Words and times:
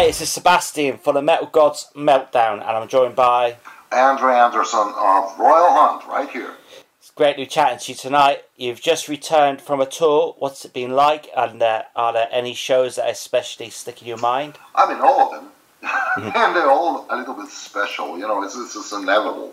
Hey, 0.00 0.06
this 0.06 0.22
is 0.22 0.30
Sebastian 0.30 0.96
for 0.96 1.12
the 1.12 1.20
Metal 1.20 1.46
Gods 1.46 1.90
Meltdown, 1.94 2.54
and 2.54 2.62
I'm 2.62 2.88
joined 2.88 3.14
by 3.14 3.56
Anders 3.92 4.22
Andersen 4.22 4.94
of 4.96 5.38
Royal 5.38 5.74
Hunt, 5.74 6.06
right 6.08 6.26
here. 6.30 6.54
It's 6.98 7.10
great 7.10 7.32
to 7.32 7.42
be 7.42 7.46
chatting 7.46 7.80
to 7.80 7.92
you 7.92 7.94
tonight. 7.94 8.44
You've 8.56 8.80
just 8.80 9.10
returned 9.10 9.60
from 9.60 9.78
a 9.78 9.84
tour. 9.84 10.36
What's 10.38 10.64
it 10.64 10.72
been 10.72 10.92
like? 10.92 11.28
And 11.36 11.62
uh, 11.62 11.82
are 11.94 12.14
there 12.14 12.28
any 12.30 12.54
shows 12.54 12.96
that 12.96 13.10
especially 13.10 13.68
stick 13.68 14.00
in 14.00 14.08
your 14.08 14.16
mind? 14.16 14.54
I 14.74 14.90
mean, 14.90 15.02
all 15.02 15.34
of 15.34 15.42
them. 15.42 15.50
and 16.34 16.56
they're 16.56 16.70
all 16.70 17.06
a 17.10 17.16
little 17.18 17.34
bit 17.34 17.50
special. 17.50 18.18
You 18.18 18.26
know, 18.26 18.42
it's, 18.42 18.56
it's 18.56 18.72
just 18.72 18.94
inevitable. 18.94 19.52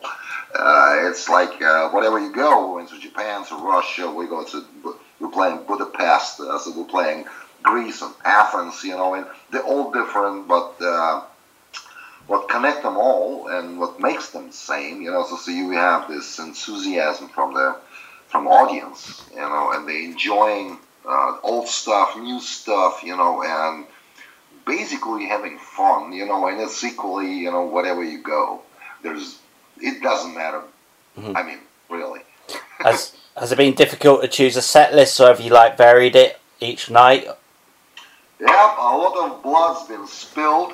Uh, 0.57 1.09
it's 1.09 1.27
like 1.27 1.61
uh, 1.61 1.89
whatever 1.89 2.19
you 2.19 2.31
go 2.31 2.77
into 2.77 2.97
Japan, 2.99 3.43
to 3.47 3.55
Russia, 3.55 4.09
we 4.09 4.27
go 4.27 4.45
to, 4.45 4.63
we're 5.19 5.29
playing 5.29 5.65
Budapest, 5.67 6.39
uh, 6.39 6.57
so 6.57 6.71
we're 6.71 6.87
playing 6.87 7.25
Greece 7.63 8.01
and 8.01 8.13
Athens, 8.23 8.83
you 8.83 8.91
know, 8.91 9.13
and 9.13 9.25
they're 9.51 9.63
all 9.63 9.91
different, 9.91 10.47
but 10.47 10.75
uh, 10.81 11.21
what 12.27 12.49
connect 12.49 12.83
them 12.83 12.97
all 12.97 13.47
and 13.47 13.79
what 13.79 13.99
makes 13.99 14.29
them 14.29 14.47
the 14.47 14.53
same, 14.53 15.01
you 15.01 15.11
know, 15.11 15.25
so, 15.25 15.37
so 15.37 15.51
you 15.51 15.71
have 15.71 16.07
this 16.07 16.39
enthusiasm 16.39 17.29
from 17.29 17.53
the 17.53 17.75
from 18.27 18.47
audience, 18.47 19.23
you 19.31 19.39
know, 19.39 19.71
and 19.71 19.87
they 19.87 20.03
enjoying 20.03 20.77
uh, 21.07 21.37
old 21.43 21.67
stuff, 21.67 22.17
new 22.17 22.41
stuff, 22.41 23.01
you 23.03 23.15
know, 23.15 23.41
and 23.41 23.85
basically 24.65 25.25
having 25.25 25.57
fun, 25.57 26.11
you 26.11 26.25
know, 26.25 26.47
and 26.47 26.59
it's 26.59 26.83
equally, 26.83 27.33
you 27.33 27.49
know, 27.49 27.61
whatever 27.61 28.03
you 28.03 28.21
go, 28.21 28.61
there's, 29.01 29.39
it 29.79 30.03
doesn't 30.03 30.35
matter. 30.35 30.61
Mm-hmm. 31.17 31.37
I 31.37 31.43
mean, 31.43 31.59
really. 31.89 32.21
has 32.79 33.15
has 33.37 33.51
it 33.51 33.57
been 33.57 33.73
difficult 33.75 34.21
to 34.21 34.27
choose 34.27 34.57
a 34.57 34.61
set 34.61 34.93
list, 34.93 35.19
or 35.19 35.27
have 35.27 35.39
you 35.39 35.51
like 35.51 35.77
varied 35.77 36.15
it 36.15 36.39
each 36.59 36.89
night? 36.89 37.27
Yeah, 38.39 38.75
a 38.77 38.93
lot 38.97 39.17
of 39.17 39.41
blood's 39.41 39.87
been 39.87 40.05
spilled 40.05 40.73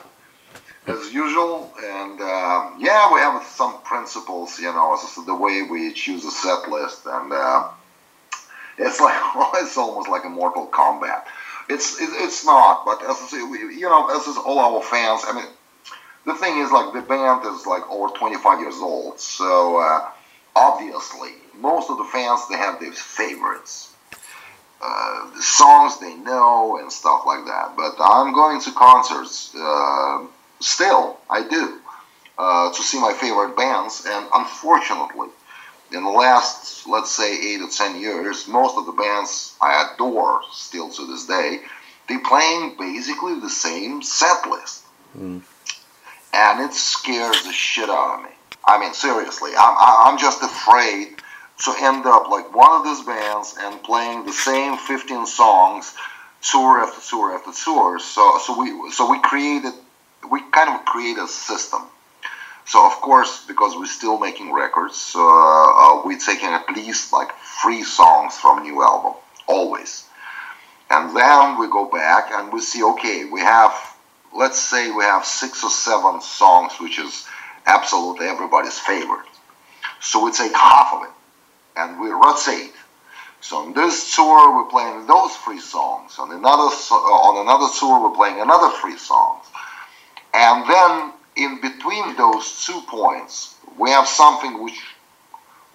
as 0.86 1.14
usual, 1.14 1.73
and 1.81 2.19
uh, 2.19 2.72
yeah, 2.78 3.14
we 3.14 3.19
have 3.22 3.42
some 3.44 3.81
principles, 3.83 4.59
you 4.59 4.72
know, 4.73 4.97
so 4.97 5.22
the 5.23 5.36
way 5.36 5.61
we 5.64 5.94
choose 5.94 6.25
a 6.25 6.31
set 6.31 6.69
list, 6.69 7.06
and 7.06 7.31
uh, 7.31 7.69
it's 8.78 9.00
like 9.02 9.17
it's 9.56 9.78
almost 9.78 10.09
like 10.09 10.25
a 10.25 10.30
Mortal 10.30 10.67
Kombat. 10.67 11.23
It's 11.69 12.02
it, 12.02 12.09
it's 12.11 12.45
not, 12.45 12.86
but 12.86 13.02
as 13.09 13.31
you 13.31 13.81
know, 13.81 14.09
as 14.09 14.28
is 14.28 14.38
all 14.38 14.59
our 14.59 14.81
fans. 14.81 15.22
I 15.25 15.34
mean, 15.34 15.45
the 16.25 16.36
thing 16.36 16.59
is, 16.59 16.69
like 16.69 16.94
the 16.94 17.02
band 17.02 17.45
is 17.45 17.66
like 17.66 17.89
over 17.89 18.14
25 18.14 18.59
years 18.59 18.75
old, 18.75 19.22
so 19.22 19.78
uh, 19.78 20.11
obviously 20.56 21.31
most 21.59 21.89
of 21.89 21.97
the 21.97 22.03
fans 22.06 22.41
they 22.50 22.58
have 22.58 22.80
their 22.80 22.91
favorites 22.91 23.93
uh, 24.84 25.39
songs 25.39 26.00
they 26.00 26.16
know 26.16 26.78
and 26.78 26.92
stuff 26.92 27.23
like 27.26 27.45
that. 27.45 27.73
But 27.78 27.95
I'm 28.00 28.34
going 28.34 28.59
to 28.62 28.72
concerts 28.72 29.56
uh, 29.56 30.25
still. 30.59 31.20
I 31.30 31.48
do 31.48 31.80
uh, 32.38 32.73
to 32.73 32.81
see 32.81 33.00
my 33.00 33.14
favorite 33.14 33.56
bands, 33.56 34.06
and 34.08 34.25
unfortunately, 34.34 35.30
in 35.92 36.03
the 36.03 36.09
last 36.09 36.88
let's 36.88 37.12
say 37.12 37.31
eight 37.34 37.62
or 37.62 37.70
ten 37.70 38.00
years, 38.00 38.48
most 38.48 38.78
of 38.78 38.86
the 38.86 38.92
bands 38.92 39.56
I 39.62 39.94
adore 39.94 40.42
still 40.52 40.90
to 40.90 41.08
this 41.08 41.25
day, 41.28 41.62
they're 42.09 42.20
playing 42.20 42.75
basically 42.78 43.40
the 43.40 43.50
same 43.50 44.02
set 44.02 44.50
list, 44.50 44.84
mm. 45.18 45.42
and 46.34 46.59
it 46.59 46.73
scares 46.73 47.44
the 47.44 47.53
shit 47.53 47.90
out 47.90 48.19
of 48.19 48.24
me. 48.25 48.31
I 48.66 48.79
mean, 48.79 48.94
seriously, 48.94 49.52
I'm, 49.58 49.75
I'm 49.79 50.18
just 50.18 50.41
afraid 50.41 51.22
to 51.59 51.74
end 51.80 52.06
up 52.06 52.30
like 52.30 52.53
one 52.56 52.72
of 52.72 52.84
these 52.84 53.06
bands 53.06 53.56
and 53.59 53.81
playing 53.84 54.25
the 54.25 54.34
same 54.34 54.78
15 54.78 55.25
songs 55.25 55.96
tour 56.41 56.80
after 56.80 57.02
tour 57.02 57.34
after 57.34 57.52
tour. 57.52 58.00
So 58.00 58.40
so 58.40 58.59
we 58.59 58.91
so 58.91 59.09
we 59.09 59.19
created 59.22 59.74
we 60.30 60.41
kind 60.52 60.69
of 60.69 60.86
create 60.86 61.18
a 61.18 61.28
system. 61.28 61.81
So 62.66 62.86
of 62.86 62.94
course, 62.94 63.46
because 63.46 63.75
we're 63.75 63.86
still 63.86 64.18
making 64.18 64.53
records, 64.53 65.14
uh, 65.16 65.19
uh, 65.22 66.02
we're 66.06 66.18
taking 66.18 66.50
at 66.50 66.69
least 66.74 67.12
like 67.12 67.30
three 67.62 67.84
songs 67.84 68.38
from 68.38 68.59
a 68.59 68.62
new 68.62 68.81
album 68.81 69.14
always, 69.47 70.06
and 70.90 71.16
then 71.16 71.59
we 71.59 71.68
go 71.68 71.85
back 71.85 72.31
and 72.31 72.52
we 72.52 72.62
see 72.62 72.84
okay, 72.84 73.25
we 73.25 73.41
have 73.41 73.74
let's 74.35 74.59
say 74.59 74.91
we 74.91 75.03
have 75.03 75.25
six 75.25 75.64
or 75.64 75.70
seven 75.70 76.20
songs 76.22 76.74
which 76.80 76.97
is 76.97 77.28
absolutely 77.68 78.28
everybody's 78.28 78.80
favorite. 78.80 79.28
So 80.00 80.25
we 80.25 80.31
take 80.31 80.53
half 80.53 80.94
of 80.94 81.03
it 81.03 81.09
and 81.75 82.00
we 82.00 82.09
rotate. 82.09 82.73
So 83.41 83.57
on 83.57 83.73
this 83.73 84.16
tour, 84.16 84.56
we're 84.56 84.69
playing 84.69 85.06
those 85.06 85.35
three 85.38 85.59
songs. 85.59 86.17
On 86.17 86.31
another 86.31 86.73
uh, 86.73 86.95
on 86.95 87.41
another 87.44 87.67
tour, 87.78 88.01
we're 88.01 88.16
playing 88.16 88.39
another 88.39 88.73
three 88.79 88.97
songs. 88.97 89.45
And 90.34 90.67
then 90.69 91.13
in 91.35 91.61
between 91.61 92.16
those 92.16 92.66
two 92.66 92.79
points, 92.88 93.56
we 93.78 93.89
have 93.89 94.07
something 94.07 94.63
which 94.63 94.79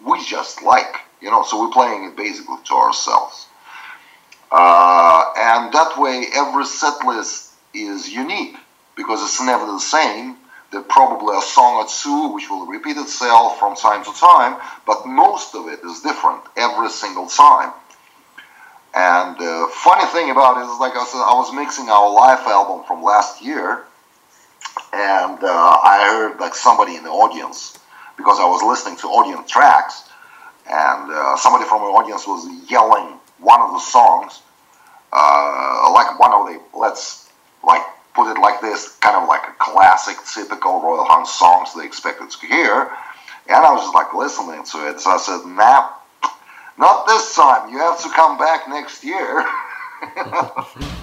we 0.04 0.24
just 0.24 0.62
like, 0.62 0.96
you 1.20 1.30
know. 1.30 1.42
So 1.42 1.60
we're 1.60 1.72
playing 1.72 2.04
it 2.04 2.16
basically 2.16 2.56
to 2.64 2.74
ourselves. 2.74 3.46
Uh, 4.50 5.24
and 5.36 5.72
that 5.74 5.98
way, 5.98 6.24
every 6.34 6.64
set 6.64 7.04
list 7.04 7.52
is 7.74 8.08
unique 8.08 8.56
because 8.96 9.22
it's 9.22 9.42
never 9.42 9.66
the 9.66 9.78
same 9.78 10.36
there 10.70 10.82
probably 10.82 11.36
a 11.36 11.40
song 11.40 11.76
or 11.76 11.86
two 11.86 12.34
which 12.34 12.50
will 12.50 12.66
repeat 12.66 12.96
itself 12.96 13.58
from 13.58 13.74
time 13.74 14.04
to 14.04 14.12
time, 14.12 14.60
but 14.86 15.06
most 15.06 15.54
of 15.54 15.66
it 15.68 15.80
is 15.84 16.00
different 16.00 16.42
every 16.56 16.90
single 16.90 17.26
time. 17.26 17.72
And 18.94 19.38
the 19.38 19.66
uh, 19.66 19.68
funny 19.68 20.06
thing 20.12 20.30
about 20.30 20.58
it 20.58 20.70
is, 20.70 20.78
like 20.80 20.96
I 20.96 21.04
said, 21.04 21.18
I 21.18 21.34
was 21.34 21.52
mixing 21.54 21.88
our 21.88 22.12
live 22.12 22.40
album 22.46 22.84
from 22.86 23.02
last 23.02 23.42
year, 23.42 23.84
and 24.92 25.38
uh, 25.42 25.78
I 25.84 26.06
heard 26.10 26.40
like 26.40 26.54
somebody 26.54 26.96
in 26.96 27.04
the 27.04 27.10
audience 27.10 27.78
because 28.16 28.40
I 28.40 28.44
was 28.44 28.62
listening 28.62 28.98
to 28.98 29.08
audience 29.08 29.50
tracks, 29.50 30.08
and 30.66 31.10
uh, 31.10 31.36
somebody 31.36 31.64
from 31.64 31.82
the 31.82 31.88
audience 31.88 32.26
was 32.26 32.48
yelling 32.70 33.18
one 33.38 33.60
of 33.60 33.72
the 33.72 33.78
songs, 33.78 34.42
uh, 35.12 35.90
like 35.92 36.18
one 36.18 36.32
of 36.32 36.46
the 36.46 36.60
let's 36.76 37.30
like 37.62 37.82
put 38.14 38.30
it 38.30 38.40
like 38.40 38.60
this, 38.60 38.96
kind 38.98 39.16
of 39.16 39.28
like 39.28 39.42
a 39.48 39.54
classic, 39.58 40.16
typical 40.32 40.82
Royal 40.82 41.04
Hunt 41.04 41.26
songs 41.26 41.74
they 41.74 41.84
expected 41.84 42.30
to 42.30 42.46
hear. 42.46 42.90
And 43.48 43.64
I 43.64 43.72
was 43.72 43.82
just 43.82 43.94
like 43.94 44.12
listening 44.14 44.64
to 44.64 44.88
it. 44.90 45.00
So 45.00 45.10
I 45.10 45.18
said, 45.18 45.46
nah, 45.46 45.90
not 46.78 47.06
this 47.06 47.34
time. 47.34 47.70
You 47.70 47.78
have 47.78 48.00
to 48.02 48.08
come 48.10 48.38
back 48.38 48.68
next 48.68 49.04
year. 49.04 49.46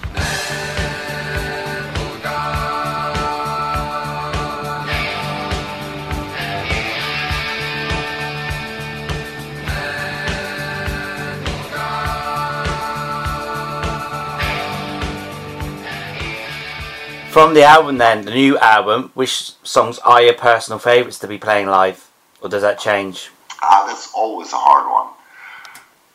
From 17.36 17.52
the 17.52 17.64
album, 17.64 17.98
then 17.98 18.24
the 18.24 18.30
new 18.30 18.56
album, 18.56 19.10
which 19.12 19.52
songs 19.62 19.98
are 19.98 20.22
your 20.22 20.32
personal 20.32 20.78
favourites 20.78 21.18
to 21.18 21.28
be 21.28 21.36
playing 21.36 21.66
live, 21.66 22.10
or 22.40 22.48
does 22.48 22.62
that 22.62 22.78
change? 22.78 23.30
Ah, 23.60 23.84
that's 23.86 24.10
always 24.14 24.54
a 24.54 24.56
hard 24.56 24.90
one. 24.90 25.12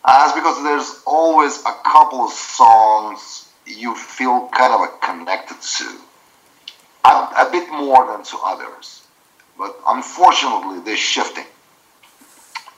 Uh, 0.03 0.25
that's 0.25 0.33
because 0.33 0.63
there's 0.63 1.03
always 1.05 1.59
a 1.59 1.75
couple 1.85 2.21
of 2.21 2.31
songs 2.31 3.47
you 3.67 3.93
feel 3.93 4.47
kind 4.47 4.73
of 4.73 4.99
connected 4.99 5.61
to, 5.61 5.95
a, 7.05 7.09
a 7.09 7.49
bit 7.51 7.69
more 7.69 8.07
than 8.07 8.23
to 8.23 8.37
others. 8.43 9.03
But 9.59 9.77
unfortunately, 9.89 10.79
they're 10.79 10.97
shifting. 10.97 11.45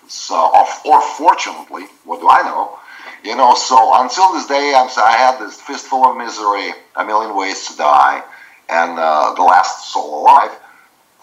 So, 0.10 0.52
or 0.84 1.02
fortunately, 1.02 1.86
what 2.04 2.20
do 2.20 2.28
I 2.28 2.42
know? 2.42 2.78
You 3.24 3.38
know, 3.38 3.56
so 3.56 4.02
until 4.02 4.34
this 4.34 4.48
day, 4.48 4.74
I'm, 4.76 4.90
I 4.98 5.16
had 5.16 5.40
this 5.40 5.62
fistful 5.62 6.06
of 6.06 6.18
misery, 6.18 6.74
a 6.98 7.06
million 7.06 7.38
ways 7.38 7.70
to 7.70 7.78
die, 7.78 8.22
and 8.70 8.98
uh, 9.00 9.34
the 9.36 9.42
last 9.42 9.92
Soul 9.92 10.22
Alive. 10.22 10.52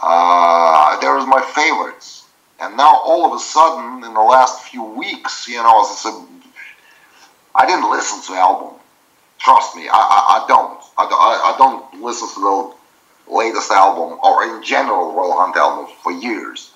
Uh, 0.02 0.98
there 1.00 1.14
was 1.14 1.26
my 1.26 1.42
favorites, 1.54 2.24
and 2.60 2.76
now 2.76 3.00
all 3.04 3.26
of 3.26 3.32
a 3.36 3.38
sudden, 3.38 4.02
in 4.04 4.14
the 4.14 4.20
last 4.20 4.62
few 4.62 4.82
weeks, 4.82 5.46
you 5.46 5.56
know, 5.56 5.82
as 5.82 5.88
I 5.90 6.10
said, 6.10 6.26
I 7.54 7.66
didn't 7.66 7.90
listen 7.90 8.22
to 8.22 8.32
the 8.32 8.38
album. 8.38 8.78
Trust 9.38 9.76
me, 9.76 9.88
I, 9.88 9.96
I, 9.96 10.44
I 10.44 10.48
don't. 10.48 10.80
I, 10.96 11.04
I, 11.04 11.54
I 11.54 11.58
don't 11.58 12.02
listen 12.02 12.28
to 12.28 12.40
the 12.40 13.34
latest 13.34 13.70
album 13.70 14.18
or 14.22 14.44
in 14.44 14.62
general 14.62 15.12
Royal 15.12 15.38
Hunt 15.38 15.56
albums 15.56 15.90
for 16.02 16.12
years. 16.12 16.72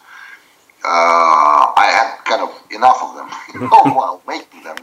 Uh, 0.85 1.73
I 1.77 1.87
had 1.89 2.25
kind 2.25 2.43
of 2.43 2.53
enough 2.71 3.01
of 3.03 3.17
them, 3.17 3.31
you 3.55 3.61
know, 3.61 3.69
while 3.95 4.23
making 4.29 4.63
them. 4.63 4.77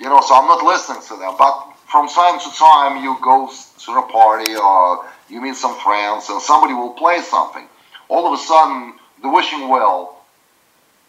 You 0.00 0.06
know, 0.06 0.20
so 0.20 0.34
I'm 0.34 0.48
not 0.48 0.64
listening 0.64 1.02
to 1.02 1.16
them. 1.16 1.34
But 1.38 1.73
from 1.94 2.08
time 2.08 2.40
to 2.40 2.50
time, 2.56 3.04
you 3.04 3.16
go 3.22 3.48
to 3.78 3.92
a 3.92 4.02
party 4.10 4.52
or 4.56 5.08
you 5.30 5.40
meet 5.40 5.54
some 5.54 5.78
friends 5.78 6.28
and 6.28 6.42
somebody 6.42 6.74
will 6.74 6.90
play 6.94 7.20
something. 7.20 7.68
All 8.08 8.26
of 8.26 8.32
a 8.32 8.42
sudden, 8.42 8.94
the 9.22 9.28
wishing 9.28 9.68
well 9.68 10.24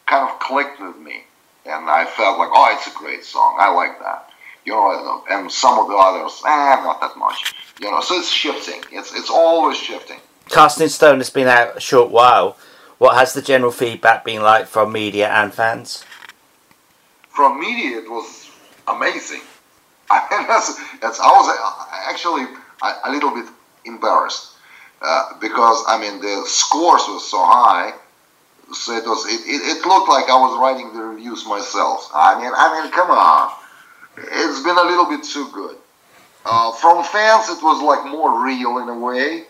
kind 0.06 0.30
of 0.30 0.38
clicked 0.38 0.80
with 0.80 0.96
me. 0.98 1.24
And 1.66 1.90
I 1.90 2.06
felt 2.06 2.38
like, 2.38 2.50
oh, 2.54 2.78
it's 2.78 2.86
a 2.86 2.96
great 3.00 3.26
song. 3.26 3.58
I 3.60 3.74
like 3.74 3.98
that. 3.98 4.30
you 4.64 4.74
know, 4.74 5.24
and 5.32 5.52
some 5.52 5.80
of 5.80 5.88
the 5.88 5.96
others, 5.96 6.40
eh, 6.46 6.84
not 6.84 7.02
that 7.02 7.18
much. 7.18 7.56
You 7.82 7.90
know, 7.90 8.02
so 8.02 8.20
it's 8.20 8.30
shifting. 8.30 8.84
It's 8.92 9.12
it's 9.16 9.32
always 9.32 9.78
shifting. 9.78 10.20
Cast 10.50 10.80
in 10.82 10.90
Stone 10.90 11.18
has 11.18 11.32
been 11.32 11.48
out 11.48 11.78
a 11.78 11.80
short 11.80 12.12
while. 12.12 12.58
What 13.00 13.16
has 13.16 13.34
the 13.34 13.42
general 13.42 13.72
feedback 13.72 14.24
been 14.24 14.44
like 14.44 14.68
from 14.68 14.92
media 14.92 15.30
and 15.30 15.52
fans? 15.52 16.06
From 17.30 17.60
media, 17.60 17.98
it 17.98 18.08
was 18.08 18.52
amazing. 18.88 19.42
I 20.10 20.28
mean, 20.32 20.48
that's, 20.48 20.80
that's, 21.00 21.20
I 21.20 21.28
was 21.28 21.48
actually 22.08 22.46
a, 22.82 23.10
a 23.10 23.12
little 23.12 23.34
bit 23.34 23.46
embarrassed 23.86 24.56
uh, 25.02 25.38
because 25.40 25.84
I 25.88 26.00
mean 26.00 26.22
the 26.22 26.44
scores 26.46 27.04
were 27.08 27.20
so 27.20 27.44
high, 27.44 27.94
so 28.74 28.94
it 28.94 29.06
was 29.06 29.26
it, 29.28 29.42
it, 29.46 29.78
it, 29.78 29.86
looked 29.86 30.10
like 30.10 30.30
I 30.30 30.40
was 30.40 30.58
writing 30.60 30.94
the 30.94 31.04
reviews 31.04 31.46
myself. 31.46 32.10
I 32.14 32.42
mean, 32.42 32.52
I 32.56 32.82
mean, 32.82 32.92
come 32.92 33.12
on, 33.12 33.52
it's 34.18 34.64
been 34.64 34.78
a 34.78 34.84
little 34.84 35.06
bit 35.06 35.24
too 35.24 35.50
good. 35.54 35.78
Uh, 36.46 36.72
from 36.74 37.04
fans, 37.04 37.50
it 37.50 37.62
was 37.64 37.82
like 37.82 38.06
more 38.10 38.44
real 38.44 38.78
in 38.78 38.90
a 38.90 38.98
way. 38.98 39.44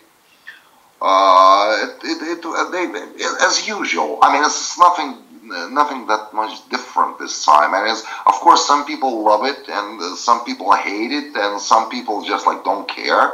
Uh, 1.00 1.76
it, 1.82 2.04
it, 2.04 2.44
it, 2.44 2.72
they, 2.72 3.44
as 3.44 3.68
usual. 3.68 4.18
I 4.22 4.32
mean, 4.32 4.42
it's 4.42 4.78
nothing 4.78 5.22
nothing 5.48 6.06
that 6.06 6.32
much 6.32 6.68
different 6.68 7.18
this 7.18 7.44
time. 7.44 7.74
And 7.74 7.90
it's, 7.90 8.02
of 8.26 8.34
course, 8.34 8.66
some 8.66 8.84
people 8.84 9.24
love 9.24 9.44
it, 9.44 9.68
and 9.68 10.00
uh, 10.00 10.14
some 10.16 10.44
people 10.44 10.72
hate 10.72 11.12
it, 11.12 11.36
and 11.36 11.60
some 11.60 11.90
people 11.90 12.24
just 12.24 12.46
like 12.46 12.64
don't 12.64 12.88
care, 12.88 13.32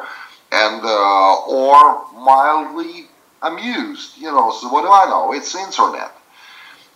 and 0.52 0.82
uh, 0.84 1.44
or 1.46 2.06
mildly 2.14 3.06
amused. 3.42 4.18
You 4.18 4.32
know, 4.32 4.50
so 4.52 4.68
what 4.68 4.82
do 4.82 4.88
I 4.88 5.06
know? 5.06 5.32
It's 5.32 5.54
internet. 5.54 6.12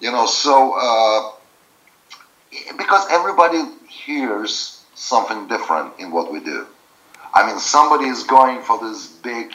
You 0.01 0.13
know, 0.13 0.27
so 0.27 0.75
uh, 0.77 1.33
because 2.77 3.07
everybody 3.11 3.65
hears 3.89 4.85
something 4.95 5.49
different 5.49 5.93
in 5.99 6.11
what 6.11 6.33
we 6.33 6.41
do. 6.41 6.67
I 7.35 7.47
mean, 7.47 7.59
somebody 7.59 8.07
is 8.07 8.23
going 8.23 8.63
for 8.63 8.79
this 8.79 9.09
big 9.09 9.53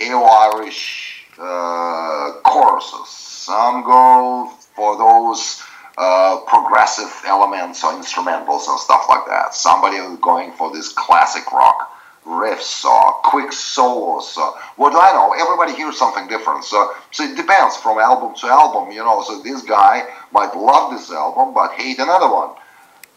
AOR-ish 0.00 1.26
uh, 1.38 2.32
choruses. 2.42 3.08
Some 3.08 3.84
go 3.84 4.52
for 4.74 4.96
those 4.96 5.62
uh, 5.96 6.40
progressive 6.46 7.12
elements 7.26 7.84
or 7.84 7.92
instrumentals 7.92 8.68
and 8.68 8.78
stuff 8.80 9.06
like 9.08 9.26
that. 9.26 9.54
Somebody 9.54 9.96
is 9.96 10.18
going 10.18 10.52
for 10.52 10.72
this 10.72 10.92
classic 10.92 11.50
rock 11.52 11.90
riffs 12.26 12.84
or 12.84 13.12
quick 13.22 13.52
solos. 13.52 14.36
Or, 14.36 14.54
what 14.76 14.90
do 14.90 14.98
I 14.98 15.12
know? 15.12 15.34
Everybody 15.38 15.74
hears 15.76 15.98
something 15.98 16.26
different. 16.26 16.64
So, 16.64 16.92
so 17.10 17.24
it 17.24 17.36
depends 17.36 17.76
from 17.76 17.98
album 17.98 18.34
to 18.40 18.46
album, 18.46 18.90
you 18.90 19.04
know. 19.04 19.22
So 19.22 19.42
this 19.42 19.62
guy 19.62 20.08
might 20.32 20.56
love 20.56 20.92
this 20.92 21.10
album 21.12 21.54
but 21.54 21.72
hate 21.72 21.98
another 21.98 22.28
one, 22.32 22.50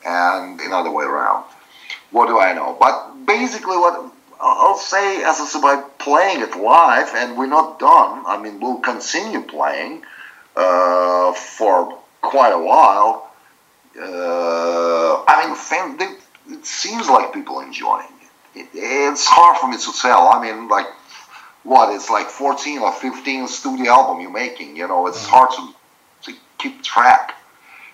and 0.06 0.60
another 0.62 0.92
way 0.92 1.06
around. 1.06 1.46
What 2.12 2.28
do 2.28 2.40
I 2.40 2.54
know? 2.54 2.78
But 2.80 3.26
basically, 3.26 3.78
what 3.78 4.12
I'll 4.40 4.78
say 4.78 5.24
as 5.24 5.56
about 5.56 5.98
playing 5.98 6.42
it 6.42 6.56
live, 6.56 7.10
and 7.16 7.38
we're 7.38 7.48
not 7.48 7.80
done. 7.80 8.24
I 8.28 8.40
mean, 8.42 8.60
we'll 8.60 8.80
continue 8.80 9.42
playing 9.42 10.04
uh, 10.58 11.34
for 11.34 11.98
quite 12.22 12.52
a 12.52 12.60
while. 12.60 13.32
Uh, 13.98 15.24
I 15.28 15.48
mean, 15.48 15.98
they, 15.98 16.56
it 16.56 16.66
seems 16.66 17.08
like 17.10 17.34
people 17.34 17.60
enjoying 17.60 18.08
it. 18.56 18.62
it. 18.62 18.68
It's 18.74 19.26
hard 19.26 19.58
for 19.60 19.68
me 19.68 19.78
to 19.78 20.02
tell. 20.02 20.28
I 20.28 20.42
mean, 20.42 20.68
like, 20.68 20.88
what? 21.64 21.94
It's 21.94 22.10
like 22.10 22.28
14 22.28 22.80
or 22.80 22.92
15 22.92 23.48
studio 23.48 23.92
album 23.92 24.22
you're 24.22 24.32
making. 24.32 24.76
You 24.76 24.88
know, 24.88 25.08
it's 25.08 25.26
mm. 25.26 25.30
hard 25.30 25.52
to, 25.52 26.32
to 26.32 26.38
keep 26.58 26.84
track. 26.84 27.36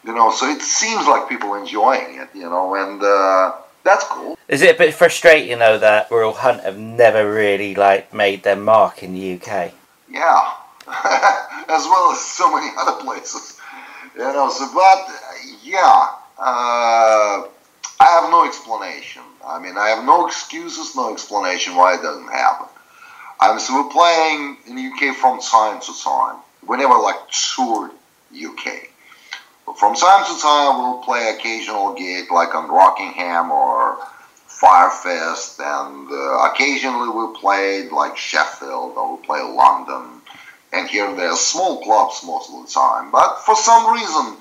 You 0.06 0.14
know, 0.14 0.32
so 0.32 0.50
it 0.50 0.62
seems 0.62 1.06
like 1.08 1.30
people 1.30 1.54
enjoying 1.56 2.20
it. 2.20 2.30
You 2.34 2.50
know, 2.50 2.76
and 2.76 3.02
uh, 3.02 3.54
that's 3.84 4.06
cool. 4.06 4.38
Is 4.48 4.62
it 4.62 4.76
a 4.76 4.78
bit 4.78 4.94
frustrating 4.94 5.60
though 5.60 5.78
that 5.80 6.12
Royal 6.12 6.34
Hunt 6.34 6.62
have 6.64 6.78
never 6.78 7.32
really 7.32 7.76
like 7.76 8.14
made 8.14 8.44
their 8.44 8.56
mark 8.56 9.04
in 9.04 9.14
the 9.14 9.36
UK? 9.36 9.74
Yeah, 10.10 10.54
as 11.70 11.86
well 11.86 12.12
as 12.12 12.20
so 12.20 12.54
many 12.54 12.72
other 12.78 13.04
places. 13.04 13.60
You 14.16 14.22
know, 14.22 14.50
so 14.50 14.70
but 14.74 15.08
yeah, 15.64 16.08
uh, 16.38 17.48
I 18.00 18.06
have 18.22 18.30
no 18.30 18.46
explanation. 18.46 19.24
I 19.46 19.60
mean, 19.60 19.78
I 19.78 19.90
have 19.90 20.06
no 20.06 20.28
excuses, 20.28 20.96
no 20.96 21.12
explanation 21.12 21.76
why 21.76 21.96
it 21.96 22.02
doesn't 22.02 22.28
happen. 22.28 22.68
So 23.60 23.84
we're 23.84 23.92
playing 23.92 24.58
in 24.68 24.76
the 24.76 24.86
UK 24.86 25.16
from 25.16 25.40
time 25.42 25.82
to 25.82 26.04
time. 26.04 26.38
We 26.66 26.78
never 26.78 26.98
like 26.98 27.18
toured 27.30 27.92
UK. 28.34 28.90
But 29.66 29.78
from 29.78 29.96
time 29.96 30.26
to 30.26 30.42
time, 30.42 30.78
we'll 30.78 31.00
play 31.04 31.36
occasional 31.38 31.94
gig 31.94 32.32
like 32.32 32.56
on 32.56 32.70
Rockingham 32.70 33.52
or 33.52 33.98
Firefest, 34.48 35.60
and 35.60 36.10
uh, 36.12 36.50
occasionally 36.52 37.10
we 37.10 37.38
played 37.40 37.92
like 37.92 38.16
Sheffield 38.16 38.94
or 38.96 39.18
we 39.18 39.26
play 39.26 39.42
London 39.42 40.22
and 40.74 40.90
here 40.90 41.08
and 41.08 41.20
are 41.20 41.36
small 41.36 41.82
clubs 41.84 42.22
most 42.26 42.50
of 42.50 42.66
the 42.66 42.72
time. 42.72 43.12
But 43.12 43.40
for 43.46 43.56
some 43.56 43.94
reason, 43.94 44.38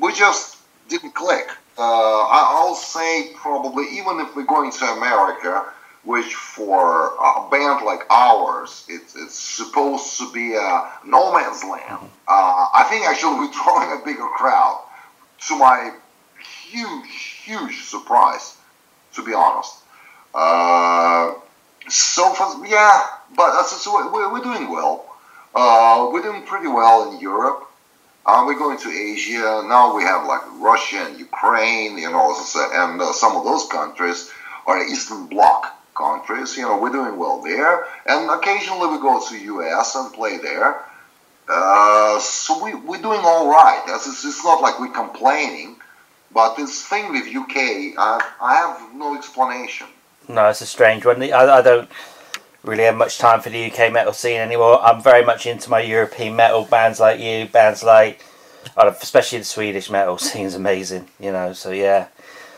we 0.00 0.12
just 0.12 0.58
didn't 0.88 1.14
click. 1.14 1.48
Uh, 1.78 2.26
I'll 2.28 2.74
say 2.74 3.30
probably 3.36 3.84
even 3.98 4.20
if 4.20 4.34
we're 4.36 4.44
going 4.44 4.70
to 4.72 4.84
America, 4.84 5.66
which 6.04 6.34
for 6.34 7.14
a 7.16 7.48
band 7.50 7.84
like 7.84 8.02
ours, 8.10 8.84
it's, 8.88 9.16
it's 9.16 9.38
supposed 9.38 10.18
to 10.18 10.30
be 10.32 10.54
a 10.54 10.90
no 11.04 11.32
man's 11.32 11.64
land. 11.64 12.10
Uh, 12.28 12.66
I 12.74 12.86
think 12.90 13.06
actually 13.06 13.38
we're 13.38 13.52
drawing 13.52 14.00
a 14.00 14.04
bigger 14.04 14.28
crowd. 14.36 14.82
To 15.48 15.58
my 15.58 15.92
huge, 16.70 17.42
huge 17.44 17.84
surprise, 17.84 18.56
to 19.14 19.24
be 19.24 19.34
honest. 19.34 19.74
Uh, 20.34 21.34
so 21.88 22.32
for, 22.32 22.66
yeah, 22.66 23.02
but 23.36 23.62
so 23.64 24.10
we're, 24.12 24.32
we're 24.32 24.42
doing 24.42 24.70
well. 24.70 25.13
Uh, 25.54 26.10
we're 26.12 26.22
doing 26.22 26.42
pretty 26.42 26.68
well 26.68 27.12
in 27.12 27.20
Europe. 27.20 27.68
Uh, 28.26 28.42
we're 28.46 28.58
going 28.58 28.78
to 28.78 28.90
Asia 28.90 29.62
now. 29.66 29.94
We 29.94 30.02
have 30.02 30.26
like 30.26 30.42
Russia 30.58 30.96
and 31.06 31.18
Ukraine, 31.18 31.98
you 31.98 32.10
know, 32.10 32.34
and 32.72 33.00
uh, 33.00 33.12
some 33.12 33.36
of 33.36 33.44
those 33.44 33.66
countries 33.68 34.32
are 34.66 34.82
Eastern 34.82 35.26
Bloc 35.26 35.72
countries. 35.94 36.56
You 36.56 36.62
know, 36.62 36.78
we're 36.80 36.90
doing 36.90 37.18
well 37.18 37.40
there, 37.42 37.86
and 38.06 38.30
occasionally 38.30 38.88
we 38.88 38.98
go 38.98 39.22
to 39.28 39.38
U.S. 39.38 39.94
and 39.94 40.12
play 40.12 40.38
there. 40.38 40.82
Uh, 41.48 42.18
so 42.18 42.64
we, 42.64 42.74
we're 42.74 43.02
doing 43.02 43.20
all 43.22 43.48
right. 43.48 43.82
It's, 43.86 44.24
it's 44.24 44.42
not 44.42 44.62
like 44.62 44.80
we're 44.80 44.88
complaining, 44.88 45.76
but 46.32 46.56
this 46.56 46.82
thing 46.82 47.12
with 47.12 47.26
UK, 47.26 47.94
I, 47.98 48.32
I 48.40 48.54
have 48.54 48.94
no 48.94 49.14
explanation. 49.14 49.86
No, 50.26 50.48
it's 50.48 50.62
a 50.62 50.66
strange 50.66 51.04
one. 51.04 51.22
I, 51.22 51.58
I 51.58 51.62
don't 51.62 51.90
really 52.64 52.84
have 52.84 52.96
much 52.96 53.18
time 53.18 53.40
for 53.40 53.50
the 53.50 53.70
UK 53.70 53.92
metal 53.92 54.12
scene 54.12 54.40
anymore. 54.40 54.82
I'm 54.82 55.02
very 55.02 55.24
much 55.24 55.46
into 55.46 55.70
my 55.70 55.80
European 55.80 56.34
metal 56.34 56.64
bands 56.64 56.98
like 56.98 57.20
you, 57.20 57.46
bands 57.46 57.84
like, 57.84 58.24
especially 58.76 59.38
the 59.38 59.44
Swedish 59.44 59.90
metal 59.90 60.18
scene's 60.26 60.54
amazing. 60.54 61.08
You 61.20 61.32
know, 61.32 61.52
so 61.52 61.70
yeah. 61.70 62.08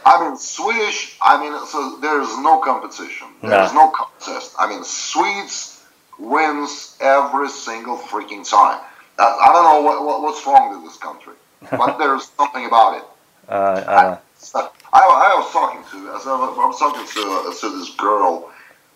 I 0.05 0.25
mean, 0.25 0.37
Swedish. 0.37 1.17
I 1.21 1.41
mean, 1.41 1.67
so 1.67 1.99
there's 2.01 2.39
no 2.39 2.61
competition. 2.61 3.27
There's 3.43 3.75
no, 3.75 3.87
no 3.87 3.91
contest. 3.91 4.55
I 4.59 4.69
mean, 4.69 4.85
Swedes 4.85 5.85
wins 6.19 6.97
every 7.01 7.49
single 7.49 7.99
freaking 7.99 8.49
time. 8.49 8.81
I, 9.19 9.25
I 9.25 9.53
don't 9.53 9.65
know 9.65 9.81
what, 9.83 10.05
what, 10.05 10.23
what's 10.23 10.47
wrong 10.47 10.75
with 10.75 10.89
this 10.89 10.97
country, 10.99 11.35
but 11.71 11.99
there's 11.99 12.29
something 12.39 12.65
about 12.67 12.99
it. 12.99 13.05
Uh, 13.49 13.53
uh. 13.53 14.19
I, 14.55 14.61
I, 14.93 15.01
I, 15.01 15.35
was 15.39 15.53
talking 15.53 15.83
to 15.91 16.11
I 16.11 16.67
was 16.67 16.79
talking 16.79 17.07
to, 17.07 17.21
uh, 17.31 17.55
to 17.61 17.79
this 17.79 17.91
girl 17.97 18.51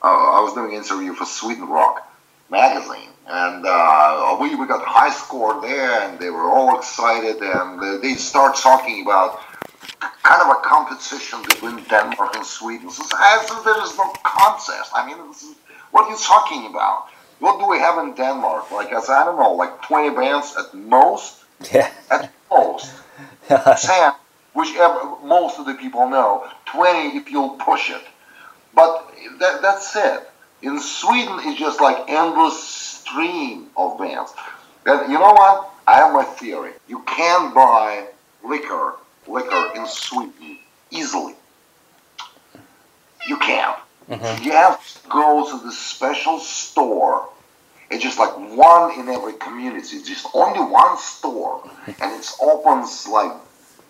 I 0.09 0.41
was 0.41 0.55
doing 0.55 0.73
an 0.73 0.79
interview 0.79 1.13
for 1.15 1.25
Sweden 1.25 1.69
Rock 1.69 2.09
magazine, 2.51 3.11
and 3.27 3.65
uh, 3.67 4.37
we, 4.41 4.55
we 4.55 4.67
got 4.67 4.85
high 4.85 5.11
score 5.11 5.61
there, 5.61 6.01
and 6.03 6.19
they 6.19 6.31
were 6.31 6.49
all 6.49 6.79
excited, 6.79 7.37
and 7.37 7.81
uh, 7.81 7.99
they 7.99 8.15
start 8.15 8.57
talking 8.57 9.03
about 9.03 9.41
kind 10.23 10.43
of 10.43 10.57
a 10.57 10.61
competition 10.63 11.43
between 11.43 11.85
Denmark 11.85 12.37
and 12.37 12.47
Sweden. 12.47 12.91
So 12.91 13.05
I 13.13 13.45
said, 13.47 13.65
there 13.65 13.83
is 13.83 13.97
no 13.97 14.13
contest. 14.23 14.91
I 14.95 15.07
mean, 15.07 15.19
what 15.91 16.07
are 16.07 16.11
you 16.11 16.17
talking 16.19 16.67
about? 16.67 17.09
What 17.41 17.59
do 17.59 17.67
we 17.69 17.79
have 17.79 17.99
in 18.05 18.15
Denmark? 18.15 18.71
Like, 18.71 18.93
as 18.93 19.09
I 19.09 19.25
don't 19.25 19.39
know, 19.39 19.53
like 19.53 19.83
20 19.83 20.15
bands 20.15 20.55
at 20.59 20.75
most? 20.75 21.45
Yeah. 21.73 21.91
At 22.11 22.31
most. 22.51 22.91
10, 23.49 24.13
which 24.55 24.75
most 25.25 25.59
of 25.59 25.67
the 25.67 25.75
people 25.75 26.09
know. 26.09 26.47
20 26.67 27.17
if 27.17 27.31
you'll 27.31 27.57
push 27.57 27.91
it. 27.91 28.03
But 28.75 29.13
that, 29.39 29.63
that's 29.63 29.95
it. 29.97 30.29
In 30.63 30.79
Sweden, 30.79 31.39
it's 31.41 31.59
just 31.59 31.81
like 31.81 32.09
endless 32.09 32.63
stream 32.63 33.69
of 33.77 33.99
bands. 33.99 34.33
And 34.87 35.11
you 35.11 35.19
know 35.19 35.33
what? 35.33 35.71
I 35.87 35.97
have 35.97 36.13
my 36.13 36.25
theory. 36.25 36.73
You 36.89 37.03
can 37.07 37.53
buy 37.55 38.07
liquor, 38.45 38.95
liquor 39.27 39.73
in 39.75 39.87
Sweden 39.87 40.59
easily. 40.91 41.35
You 43.27 43.37
can. 43.39 43.75
Mm-hmm. 44.09 44.45
You 44.45 44.53
have 44.53 45.03
to 45.03 45.09
go 45.09 45.51
to 45.51 45.65
the 45.65 45.73
special 45.73 46.39
store. 46.39 47.29
It's 47.91 48.03
just 48.03 48.19
like 48.19 48.33
one 48.57 48.99
in 48.99 49.09
every 49.09 49.33
community. 49.35 49.97
It's 49.97 50.09
Just 50.09 50.27
only 50.35 50.61
one 50.61 50.97
store, 50.99 51.69
and 51.87 52.13
it 52.21 52.31
opens 52.41 53.09
like 53.09 53.33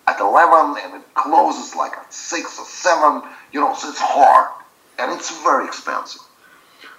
at 0.07 0.19
11 0.21 0.83
and 0.83 0.95
it 1.03 1.15
closes 1.15 1.77
like 1.77 1.93
at 1.93 2.13
6 2.13 2.59
or 2.59 2.65
7, 2.65 3.23
you 3.53 3.61
know, 3.61 3.75
so 3.75 3.89
it's 3.89 4.01
hard 4.01 4.60
and 5.00 5.12
it's 5.12 5.42
very 5.42 5.66
expensive. 5.66 6.23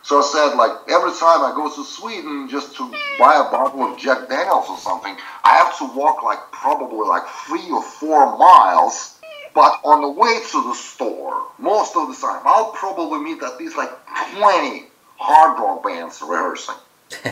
So 0.03 0.19
I 0.19 0.23
said, 0.23 0.55
like, 0.55 0.71
every 0.89 1.11
time 1.11 1.45
I 1.45 1.53
go 1.55 1.69
to 1.73 1.83
Sweden 1.83 2.49
just 2.49 2.75
to 2.77 2.89
buy 3.19 3.35
a 3.35 3.51
bottle 3.51 3.83
of 3.83 3.99
Jack 3.99 4.27
Daniels 4.27 4.65
or 4.67 4.77
something, 4.79 5.15
I 5.43 5.57
have 5.57 5.77
to 5.77 5.85
walk 5.95 6.23
like 6.23 6.39
probably 6.51 7.07
like 7.07 7.23
three 7.45 7.69
or 7.69 7.83
four 7.83 8.37
miles. 8.37 9.19
But 9.53 9.79
on 9.83 10.01
the 10.01 10.09
way 10.09 10.39
to 10.51 10.63
the 10.63 10.73
store, 10.73 11.45
most 11.59 11.95
of 11.95 12.07
the 12.07 12.15
time, 12.15 12.41
I'll 12.45 12.71
probably 12.71 13.19
meet 13.19 13.43
at 13.43 13.59
least 13.59 13.77
like 13.77 13.91
20 14.37 14.85
hard 15.17 15.59
rock 15.59 15.83
bands 15.83 16.21
rehearsing. 16.21 16.75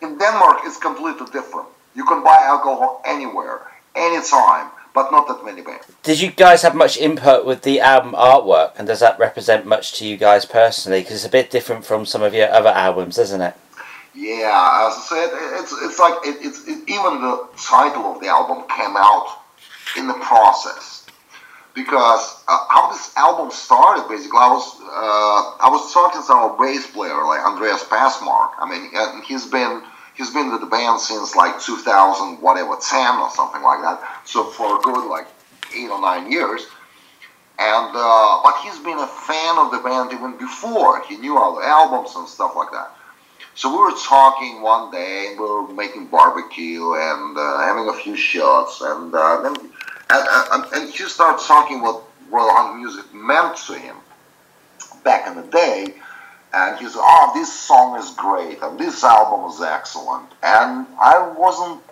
In 0.00 0.18
Denmark, 0.18 0.58
it's 0.64 0.78
completely 0.78 1.26
different. 1.32 1.68
You 1.94 2.04
can 2.04 2.22
buy 2.24 2.38
alcohol 2.42 3.02
anywhere, 3.04 3.60
anytime, 3.94 4.70
but 4.94 5.10
not 5.10 5.26
that 5.26 5.44
many 5.44 5.60
bands. 5.60 5.86
Did 6.02 6.20
you 6.20 6.30
guys 6.30 6.62
have 6.62 6.74
much 6.74 6.96
input 6.96 7.44
with 7.44 7.62
the 7.62 7.80
album 7.80 8.12
artwork, 8.12 8.78
and 8.78 8.86
does 8.86 9.00
that 9.00 9.18
represent 9.18 9.66
much 9.66 9.92
to 9.98 10.06
you 10.06 10.16
guys 10.16 10.46
personally? 10.46 11.00
Because 11.00 11.16
it's 11.16 11.26
a 11.26 11.30
bit 11.30 11.50
different 11.50 11.84
from 11.84 12.06
some 12.06 12.22
of 12.22 12.32
your 12.32 12.48
other 12.50 12.70
albums, 12.70 13.18
isn't 13.18 13.40
it? 13.40 13.54
Yeah, 14.14 14.86
as 14.86 14.96
I 14.96 15.06
said, 15.08 15.30
it's 15.60 15.72
it's 15.82 15.98
like 15.98 16.14
it, 16.24 16.36
it's 16.40 16.66
it, 16.68 16.88
even 16.88 17.20
the 17.20 17.48
title 17.56 18.14
of 18.14 18.20
the 18.20 18.28
album 18.28 18.64
came 18.68 18.96
out 18.96 19.40
in 19.98 20.06
the 20.06 20.14
process 20.14 21.04
because 21.74 22.44
uh, 22.46 22.58
how 22.70 22.90
this 22.92 23.14
album 23.16 23.50
started 23.50 24.08
basically 24.08 24.38
I 24.38 24.48
was 24.48 24.80
uh, 24.80 25.66
I 25.66 25.68
was 25.68 25.92
talking 25.92 26.22
to 26.22 26.32
our 26.32 26.56
bass 26.56 26.86
player 26.86 27.24
like 27.24 27.40
Andreas 27.40 27.82
Passmark 27.84 28.52
I 28.58 28.70
mean 28.70 28.90
and 28.94 29.24
he's 29.24 29.46
been 29.46 29.82
he's 30.16 30.30
been 30.30 30.50
with 30.50 30.60
the 30.60 30.66
band 30.66 31.00
since 31.00 31.36
like 31.36 31.60
2000 31.60 32.40
whatever 32.40 32.76
10 32.76 33.16
or 33.16 33.30
something 33.30 33.62
like 33.62 33.80
that. 33.82 34.00
So 34.24 34.44
for 34.44 34.78
a 34.78 34.80
good 34.80 35.08
like 35.08 35.26
eight 35.74 35.90
or 35.90 36.00
nine 36.00 36.30
years. 36.30 36.66
And 37.58 37.92
uh, 37.94 38.40
but 38.42 38.56
he's 38.62 38.78
been 38.80 38.98
a 38.98 39.06
fan 39.06 39.58
of 39.58 39.70
the 39.70 39.78
band 39.78 40.12
even 40.12 40.36
before. 40.36 41.02
He 41.02 41.16
knew 41.16 41.38
all 41.38 41.54
the 41.54 41.64
albums 41.64 42.16
and 42.16 42.26
stuff 42.28 42.56
like 42.56 42.72
that. 42.72 42.90
So 43.54 43.70
we 43.70 43.76
were 43.76 43.96
talking 43.96 44.62
one 44.62 44.90
day 44.90 45.28
and 45.30 45.38
we 45.38 45.46
were 45.46 45.68
making 45.68 46.06
barbecue 46.08 46.94
and 46.94 47.38
uh, 47.38 47.60
having 47.60 47.88
a 47.88 47.92
few 47.92 48.16
shots 48.16 48.80
and 48.80 49.14
uh, 49.14 49.42
then 49.42 49.54
and, 50.10 50.28
and, 50.52 50.72
and 50.72 50.90
he 50.90 51.04
started 51.04 51.44
talking 51.44 51.80
what 51.80 52.02
Hunt 52.32 52.78
music 52.78 53.14
meant 53.14 53.56
to 53.56 53.74
him 53.74 53.96
back 55.04 55.28
in 55.28 55.36
the 55.36 55.46
day 55.48 55.94
and 56.54 56.78
he 56.78 56.88
said, 56.88 57.00
"Oh, 57.02 57.32
this 57.34 57.52
song 57.52 57.98
is 57.98 58.10
great, 58.12 58.62
and 58.62 58.78
this 58.78 59.02
album 59.02 59.50
is 59.50 59.60
excellent." 59.60 60.30
And 60.42 60.86
I 61.00 61.18
wasn't 61.36 61.82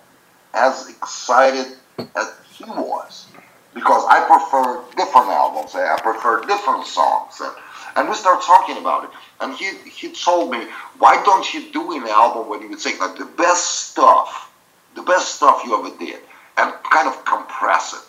as 0.55 0.89
excited 0.89 1.67
as 1.99 2.33
he 2.53 2.65
was 2.65 3.27
because 3.75 4.05
I 4.09 4.21
prefer 4.27 4.83
different 4.97 5.29
albums. 5.29 5.75
Eh? 5.75 5.81
I 5.81 6.01
prefer 6.01 6.45
different 6.47 6.87
songs, 6.87 7.41
and, 7.41 7.53
and 7.97 8.09
we 8.09 8.15
started 8.15 8.45
talking 8.45 8.79
about 8.79 9.05
it. 9.05 9.11
And 9.41 9.55
he 9.55 9.67
he 9.89 10.13
told 10.13 10.53
me, 10.53 10.69
"Why 10.99 11.21
don't 11.25 11.53
you 11.53 11.73
do 11.73 11.93
an 11.97 12.07
album 12.07 12.49
where 12.49 12.63
you 12.63 12.69
would 12.69 12.81
take 12.81 13.01
like 13.01 13.17
the 13.19 13.25
best 13.25 13.91
stuff, 13.91 14.53
the 14.95 15.03
best 15.03 15.35
stuff 15.35 15.63
you 15.65 15.77
ever 15.77 15.97
did, 15.99 16.21
and 16.57 16.73
kind 16.85 17.09
of 17.09 17.25
compress 17.25 17.95
it?" 17.95 18.07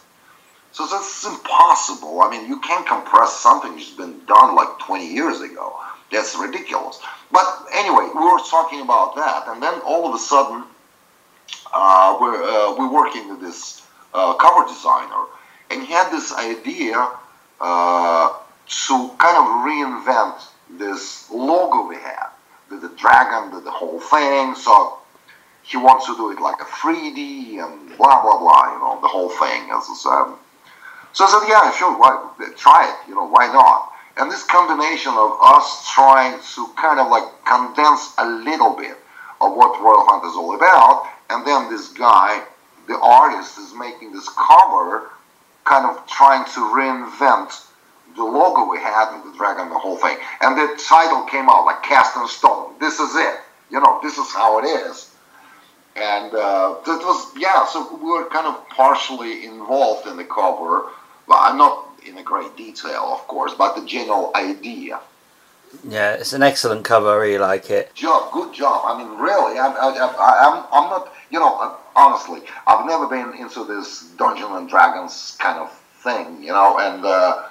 So 0.71 0.85
that's 0.87 1.25
impossible. 1.25 2.21
I 2.21 2.29
mean, 2.29 2.47
you 2.47 2.59
can't 2.59 2.85
compress 2.85 3.33
something 3.33 3.75
that's 3.75 3.91
been 3.91 4.25
done 4.25 4.55
like 4.55 4.79
20 4.79 5.05
years 5.05 5.41
ago. 5.41 5.79
That's 6.13 6.37
ridiculous. 6.37 6.99
But 7.31 7.65
anyway, 7.73 8.07
we 8.13 8.21
were 8.21 8.39
talking 8.47 8.81
about 8.81 9.15
that, 9.15 9.47
and 9.47 9.61
then 9.61 9.81
all 9.83 10.07
of 10.07 10.13
a 10.13 10.19
sudden, 10.19 10.63
uh, 11.73 12.17
we're 12.21 12.43
uh, 12.43 12.75
we're 12.77 12.93
working 12.93 13.27
with 13.29 13.41
this 13.41 13.81
uh, 14.13 14.35
cover 14.35 14.67
designer, 14.67 15.25
and 15.71 15.81
he 15.81 15.91
had 15.91 16.11
this 16.11 16.31
idea 16.31 17.09
uh, 17.59 18.33
to 18.87 19.11
kind 19.17 19.37
of 19.41 19.45
reinvent 19.65 20.37
this 20.77 21.29
logo 21.31 21.87
we 21.87 21.95
had, 21.95 22.27
the, 22.69 22.77
the 22.77 22.89
dragon, 22.95 23.51
the, 23.51 23.61
the 23.61 23.71
whole 23.71 23.99
thing. 23.99 24.53
So 24.53 24.99
he 25.63 25.77
wants 25.77 26.05
to 26.05 26.15
do 26.15 26.31
it 26.31 26.39
like 26.39 26.61
a 26.61 26.65
3D 26.65 27.57
and 27.57 27.97
blah 27.97 28.21
blah 28.21 28.37
blah, 28.37 28.73
you 28.73 28.79
know, 28.79 28.99
the 29.01 29.07
whole 29.07 29.29
thing. 29.29 29.71
As. 29.71 29.87
So 31.13 31.25
I 31.25 31.29
said, 31.29 31.49
yeah, 31.49 31.71
sure, 31.71 31.97
why, 31.97 32.29
try 32.55 32.89
it. 32.89 33.09
You 33.09 33.15
know, 33.15 33.27
why 33.27 33.47
not? 33.47 33.92
And 34.17 34.31
this 34.31 34.43
combination 34.43 35.13
of 35.13 35.37
us 35.41 35.89
trying 35.91 36.39
to 36.55 36.67
kind 36.77 36.99
of 36.99 37.09
like 37.09 37.23
condense 37.45 38.13
a 38.17 38.27
little 38.27 38.75
bit 38.75 38.97
of 39.41 39.55
what 39.55 39.81
Royal 39.81 40.05
Hunt 40.07 40.23
is 40.25 40.35
all 40.35 40.55
about, 40.55 41.09
and 41.29 41.45
then 41.45 41.69
this 41.69 41.89
guy, 41.89 42.43
the 42.87 42.97
artist, 42.99 43.57
is 43.57 43.73
making 43.73 44.13
this 44.13 44.29
cover, 44.29 45.09
kind 45.65 45.85
of 45.85 46.05
trying 46.07 46.45
to 46.45 46.59
reinvent 46.59 47.65
the 48.15 48.23
logo 48.23 48.69
we 48.69 48.77
had 48.77 49.15
with 49.15 49.31
the 49.31 49.37
dragon, 49.37 49.69
the 49.69 49.79
whole 49.79 49.97
thing. 49.97 50.17
And 50.41 50.55
the 50.55 50.79
title 50.87 51.23
came 51.23 51.49
out 51.49 51.65
like 51.65 51.81
cast 51.81 52.15
in 52.15 52.27
stone. 52.27 52.73
This 52.79 52.99
is 52.99 53.15
it. 53.15 53.39
You 53.71 53.79
know, 53.79 53.99
this 54.03 54.17
is 54.17 54.31
how 54.31 54.59
it 54.59 54.65
is. 54.65 55.09
And 55.95 56.33
uh, 56.33 56.75
it 56.85 57.05
was, 57.05 57.31
yeah, 57.37 57.65
so 57.65 57.95
we 57.95 58.09
were 58.09 58.29
kind 58.29 58.47
of 58.47 58.67
partially 58.69 59.45
involved 59.45 60.07
in 60.07 60.17
the 60.17 60.23
cover. 60.23 60.89
But 61.27 61.37
I'm 61.39 61.57
not 61.57 61.92
in 62.07 62.17
a 62.17 62.23
great 62.23 62.55
detail, 62.55 63.09
of 63.13 63.27
course, 63.27 63.53
but 63.53 63.75
the 63.75 63.85
general 63.85 64.31
idea. 64.35 64.99
Yeah, 65.87 66.13
it's 66.13 66.33
an 66.33 66.43
excellent 66.43 66.85
cover. 66.85 67.09
I 67.09 67.15
really 67.15 67.37
like 67.39 67.69
it. 67.69 67.93
Job, 67.95 68.31
good 68.31 68.53
job. 68.53 68.83
I 68.85 68.97
mean, 68.97 69.17
really, 69.17 69.57
I'm, 69.57 69.71
I, 69.71 69.89
I'm, 69.89 70.65
I'm 70.71 70.89
not, 70.89 71.13
you 71.31 71.39
know, 71.39 71.57
uh, 71.57 71.75
honestly, 71.95 72.41
I've 72.67 72.85
never 72.85 73.07
been 73.07 73.33
into 73.39 73.63
this 73.63 74.03
Dungeons 74.17 74.51
and 74.51 74.69
Dragons 74.69 75.35
kind 75.39 75.59
of 75.59 75.71
thing, 76.03 76.43
you 76.43 76.49
know, 76.49 76.77
and 76.79 77.03
uh, 77.03 77.43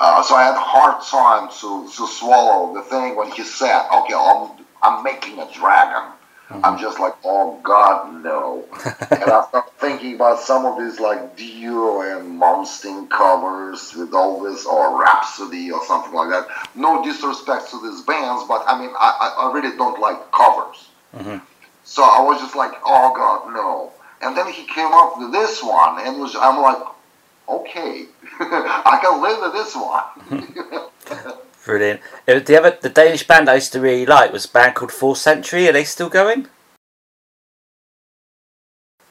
uh, 0.00 0.22
so 0.22 0.36
I 0.36 0.44
had 0.44 0.54
a 0.54 0.60
hard 0.60 1.02
time 1.02 1.48
to, 1.60 1.90
to 1.90 2.06
swallow 2.06 2.74
the 2.74 2.82
thing 2.82 3.16
when 3.16 3.30
he 3.32 3.42
said, 3.42 3.88
okay, 3.92 4.14
I'm, 4.14 4.64
I'm 4.82 5.02
making 5.02 5.40
a 5.40 5.52
dragon. 5.52 6.12
Mm-hmm. 6.48 6.64
I'm 6.64 6.78
just 6.78 6.98
like, 6.98 7.14
oh 7.24 7.60
God, 7.62 8.22
no. 8.24 8.64
and 9.10 9.24
I 9.24 9.44
start 9.48 9.70
thinking 9.78 10.14
about 10.14 10.40
some 10.40 10.64
of 10.64 10.78
these 10.78 10.98
like 10.98 11.36
Dio 11.36 12.00
and 12.00 12.40
Malmsteen 12.40 13.10
covers 13.10 13.94
with 13.94 14.14
all 14.14 14.42
this, 14.42 14.64
or 14.64 14.98
Rhapsody 14.98 15.70
or 15.70 15.84
something 15.84 16.14
like 16.14 16.30
that. 16.30 16.48
No 16.74 17.04
disrespect 17.04 17.70
to 17.70 17.80
these 17.82 18.00
bands, 18.00 18.44
but 18.48 18.64
I 18.66 18.80
mean, 18.80 18.90
I, 18.98 19.34
I 19.38 19.52
really 19.52 19.76
don't 19.76 20.00
like 20.00 20.32
covers. 20.32 20.88
Mm-hmm. 21.14 21.44
So 21.84 22.02
I 22.02 22.22
was 22.22 22.40
just 22.40 22.56
like, 22.56 22.72
oh 22.84 23.12
God, 23.14 23.52
no. 23.52 23.92
And 24.22 24.36
then 24.36 24.50
he 24.50 24.64
came 24.64 24.92
up 24.92 25.18
with 25.18 25.32
this 25.32 25.62
one, 25.62 26.00
and 26.00 26.18
was, 26.18 26.34
I'm 26.34 26.62
like, 26.62 26.82
okay, 27.48 28.06
I 28.40 28.98
can 29.02 29.22
live 29.22 29.40
with 29.42 29.52
this 29.52 29.74
one. 29.76 30.88
Brilliant. 31.68 32.00
Uh, 32.26 32.38
the 32.38 32.56
other, 32.56 32.78
the 32.80 32.88
Danish 32.88 33.26
band 33.26 33.46
I 33.50 33.56
used 33.56 33.74
to 33.74 33.80
really 33.82 34.06
like 34.06 34.32
was 34.32 34.46
a 34.46 34.48
band 34.48 34.74
called 34.74 34.90
Fourth 34.90 35.18
Century. 35.18 35.68
Are 35.68 35.72
they 35.72 35.84
still 35.84 36.08
going? 36.08 36.46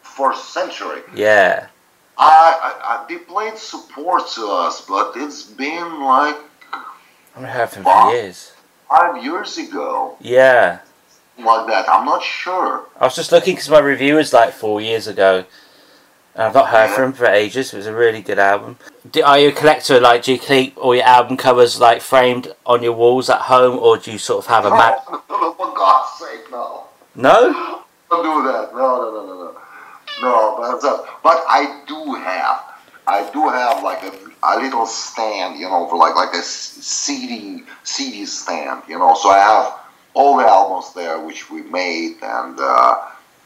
Fourth 0.01 0.41
Century. 0.41 1.03
Yeah. 1.13 1.67
I, 2.17 2.73
I, 2.83 3.05
they 3.07 3.19
played 3.19 3.59
support 3.59 4.27
to 4.29 4.47
us, 4.49 4.83
but 4.87 5.11
it's 5.15 5.43
been 5.43 6.01
like. 6.01 6.35
I 6.73 6.85
haven't 7.35 7.49
heard 7.51 7.69
from 7.69 7.83
for 7.83 8.11
years. 8.11 8.53
Five 8.89 9.23
years 9.23 9.59
ago. 9.59 10.17
Yeah. 10.19 10.79
Like 11.37 11.67
that. 11.67 11.87
I'm 11.87 12.07
not 12.07 12.23
sure. 12.23 12.87
I 12.99 13.03
was 13.03 13.15
just 13.15 13.31
looking 13.31 13.53
because 13.53 13.69
my 13.69 13.77
review 13.77 14.15
was 14.15 14.33
like 14.33 14.51
four 14.51 14.81
years 14.81 15.05
ago. 15.05 15.45
And 16.37 16.45
I've 16.45 16.53
not 16.53 16.67
heard 16.67 16.91
from 16.91 17.05
him 17.05 17.13
for 17.13 17.25
ages. 17.25 17.73
It 17.73 17.77
was 17.77 17.87
a 17.87 17.95
really 17.95 18.21
good 18.21 18.37
album. 18.37 18.77
Do, 19.09 19.23
are 19.23 19.39
you 19.39 19.49
a 19.49 19.51
collector? 19.51 19.99
Like, 19.99 20.21
do 20.21 20.33
you 20.33 20.37
keep 20.37 20.77
all 20.77 20.93
your 20.93 21.03
album 21.03 21.35
covers 21.35 21.79
like 21.79 21.99
framed 21.99 22.53
on 22.63 22.83
your 22.83 22.93
walls 22.93 23.27
at 23.31 23.41
home, 23.41 23.79
or 23.79 23.97
do 23.97 24.11
you 24.11 24.19
sort 24.19 24.45
of 24.45 24.47
have 24.47 24.65
a 24.65 24.69
map? 24.69 25.03
No, 25.09 25.53
for 25.57 25.73
God's 25.73 26.19
sake, 26.19 26.51
no. 26.51 26.83
No. 27.15 27.83
Don't 28.11 28.23
do 28.23 28.51
that. 28.51 28.69
No, 28.71 29.01
no, 29.01 29.11
no, 29.11 29.25
no, 29.25 29.43
no. 29.45 29.57
No, 30.21 30.57
but 30.57 30.87
uh, 30.87 31.05
but 31.23 31.43
I 31.49 31.83
do 31.87 32.13
have, 32.13 32.61
I 33.07 33.27
do 33.33 33.49
have 33.49 33.81
like 33.81 34.03
a, 34.03 34.13
a 34.43 34.61
little 34.61 34.85
stand, 34.85 35.59
you 35.59 35.67
know, 35.67 35.87
for 35.87 35.97
like 35.97 36.15
like 36.15 36.35
a 36.35 36.43
CD 36.43 37.63
CD 37.83 38.27
stand, 38.27 38.83
you 38.87 38.99
know. 38.99 39.15
So 39.15 39.29
I 39.29 39.39
have 39.39 39.73
all 40.13 40.37
the 40.37 40.45
albums 40.45 40.93
there 40.93 41.19
which 41.19 41.49
we 41.49 41.63
made 41.63 42.17
and. 42.21 42.59
Uh, 42.59 42.97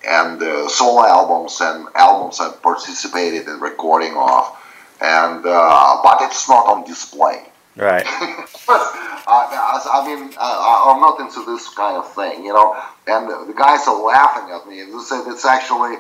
and 0.08 0.42
uh, 0.42 0.68
solo 0.68 1.06
albums 1.06 1.60
and 1.62 1.88
albums 1.96 2.40
I 2.40 2.52
participated 2.52 3.48
in 3.48 3.60
recording 3.60 4.16
of, 4.18 4.58
and 5.02 5.46
uh, 5.46 6.02
but 6.04 6.22
it's 6.22 6.50
not 6.50 6.68
on 6.68 6.86
display. 6.86 7.46
Right. 7.76 8.06
I, 9.28 9.80
I 9.94 10.06
mean, 10.06 10.34
I, 10.38 10.92
am 10.94 11.00
not 11.00 11.20
into 11.22 11.46
this 11.46 11.70
kind 11.74 11.96
of 11.98 12.12
thing, 12.14 12.44
you 12.44 12.54
know. 12.54 12.76
And 13.08 13.30
the, 13.30 13.46
the 13.48 13.54
guys 13.54 13.88
are 13.88 14.02
laughing 14.04 14.52
at 14.52 14.68
me. 14.68 14.84
They 14.84 15.00
said 15.00 15.24
it's 15.28 15.46
actually 15.46 15.96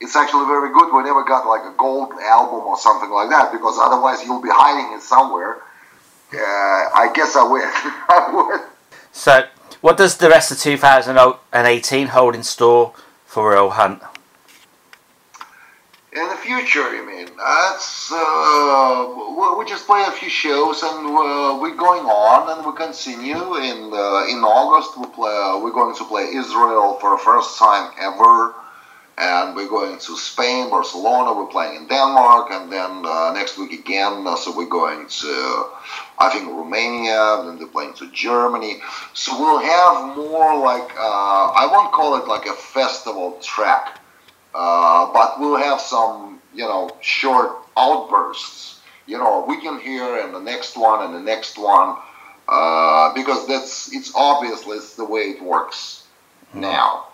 it's 0.00 0.16
actually 0.16 0.46
very 0.46 0.72
good. 0.72 0.94
We 0.94 1.02
never 1.02 1.24
got 1.24 1.46
like 1.46 1.62
a 1.62 1.76
gold 1.76 2.12
album 2.22 2.60
or 2.60 2.78
something 2.78 3.10
like 3.10 3.28
that 3.30 3.52
because 3.52 3.78
otherwise 3.78 4.24
you'll 4.24 4.42
be 4.42 4.48
hiding 4.50 4.96
it 4.96 5.02
somewhere. 5.02 5.58
Uh, 6.32 6.38
I 6.38 7.10
guess 7.14 7.36
I 7.36 7.44
would. 7.44 7.62
I 7.64 8.30
would. 8.32 8.60
So, 9.12 9.46
what 9.80 9.96
does 9.96 10.16
the 10.16 10.28
rest 10.28 10.52
of 10.52 10.58
2018 10.58 12.06
hold 12.08 12.34
in 12.34 12.42
store 12.42 12.94
for 13.30 13.50
Royal 13.50 13.70
Hunt? 13.70 14.02
In 16.12 16.28
the 16.28 16.34
future, 16.34 16.92
you 16.96 17.06
mean? 17.06 17.28
That's 17.38 18.10
uh, 18.10 19.54
we 19.56 19.64
just 19.66 19.86
play 19.86 20.02
a 20.08 20.10
few 20.10 20.28
shows 20.28 20.82
and 20.82 21.06
uh, 21.06 21.56
we're 21.62 21.76
going 21.76 22.06
on 22.06 22.50
and 22.50 22.66
we 22.66 22.72
continue. 22.76 23.54
In 23.54 23.78
uh, 23.94 24.26
in 24.26 24.42
August, 24.42 24.98
we 24.98 25.06
play. 25.14 25.60
We're 25.62 25.70
going 25.80 25.94
to 25.94 26.04
play 26.06 26.24
Israel 26.34 26.98
for 27.00 27.10
the 27.14 27.22
first 27.22 27.56
time 27.56 27.92
ever, 28.00 28.54
and 29.20 29.54
we're 29.54 29.68
going 29.68 29.98
to 29.98 30.16
Spain, 30.16 30.70
Barcelona. 30.70 31.38
We're 31.38 31.52
playing 31.52 31.76
in 31.76 31.86
Denmark, 31.86 32.48
and 32.50 32.72
then 32.72 33.04
uh, 33.04 33.32
next 33.32 33.58
week 33.58 33.72
again. 33.72 34.26
Uh, 34.26 34.36
so 34.36 34.56
we're 34.56 34.74
going 34.80 35.06
to, 35.06 35.66
I 36.18 36.30
think, 36.32 36.48
Romania. 36.48 37.42
Then 37.44 37.58
they're 37.58 37.68
playing 37.68 37.94
to 37.94 38.10
Germany. 38.10 38.80
So 39.14 39.38
we'll 39.38 39.60
have 39.60 40.16
more 40.16 40.58
like 40.58 40.90
I 40.96 41.68
won't 41.70 41.92
call 41.92 42.16
it 42.16 42.26
like 42.26 42.46
a 42.46 42.54
festival 42.54 43.38
track 43.42 44.00
uh, 44.54 45.12
but 45.12 45.38
we'll 45.38 45.56
have 45.56 45.80
some, 45.80 46.40
you 46.54 46.64
know, 46.64 46.90
short 47.00 47.52
outbursts. 47.76 48.80
You 49.06 49.18
know, 49.18 49.44
we 49.46 49.60
can 49.60 49.80
hear 49.80 50.18
and 50.18 50.34
the 50.34 50.40
next 50.40 50.76
one 50.76 51.04
and 51.04 51.14
the 51.14 51.20
next 51.20 51.58
one, 51.58 51.96
uh, 52.48 53.14
because 53.14 53.46
that's 53.46 53.92
it's 53.92 54.12
obviously 54.14 54.76
it's 54.76 54.96
the 54.96 55.04
way 55.04 55.20
it 55.20 55.42
works 55.42 56.06
mm. 56.54 56.60
now. 56.60 57.06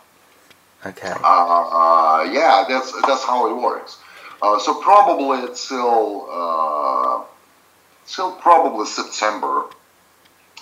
Okay. 0.87 1.09
Uh, 1.09 1.19
uh, 1.25 2.31
yeah, 2.33 2.65
that's 2.69 2.93
that's 3.03 3.25
how 3.25 3.51
it 3.51 3.61
works. 3.61 3.99
Uh, 4.41 4.59
so 4.59 4.81
probably 4.81 5.39
it's 5.41 5.61
still 5.61 7.27
still 8.05 8.33
probably 8.33 8.87
September, 8.87 9.65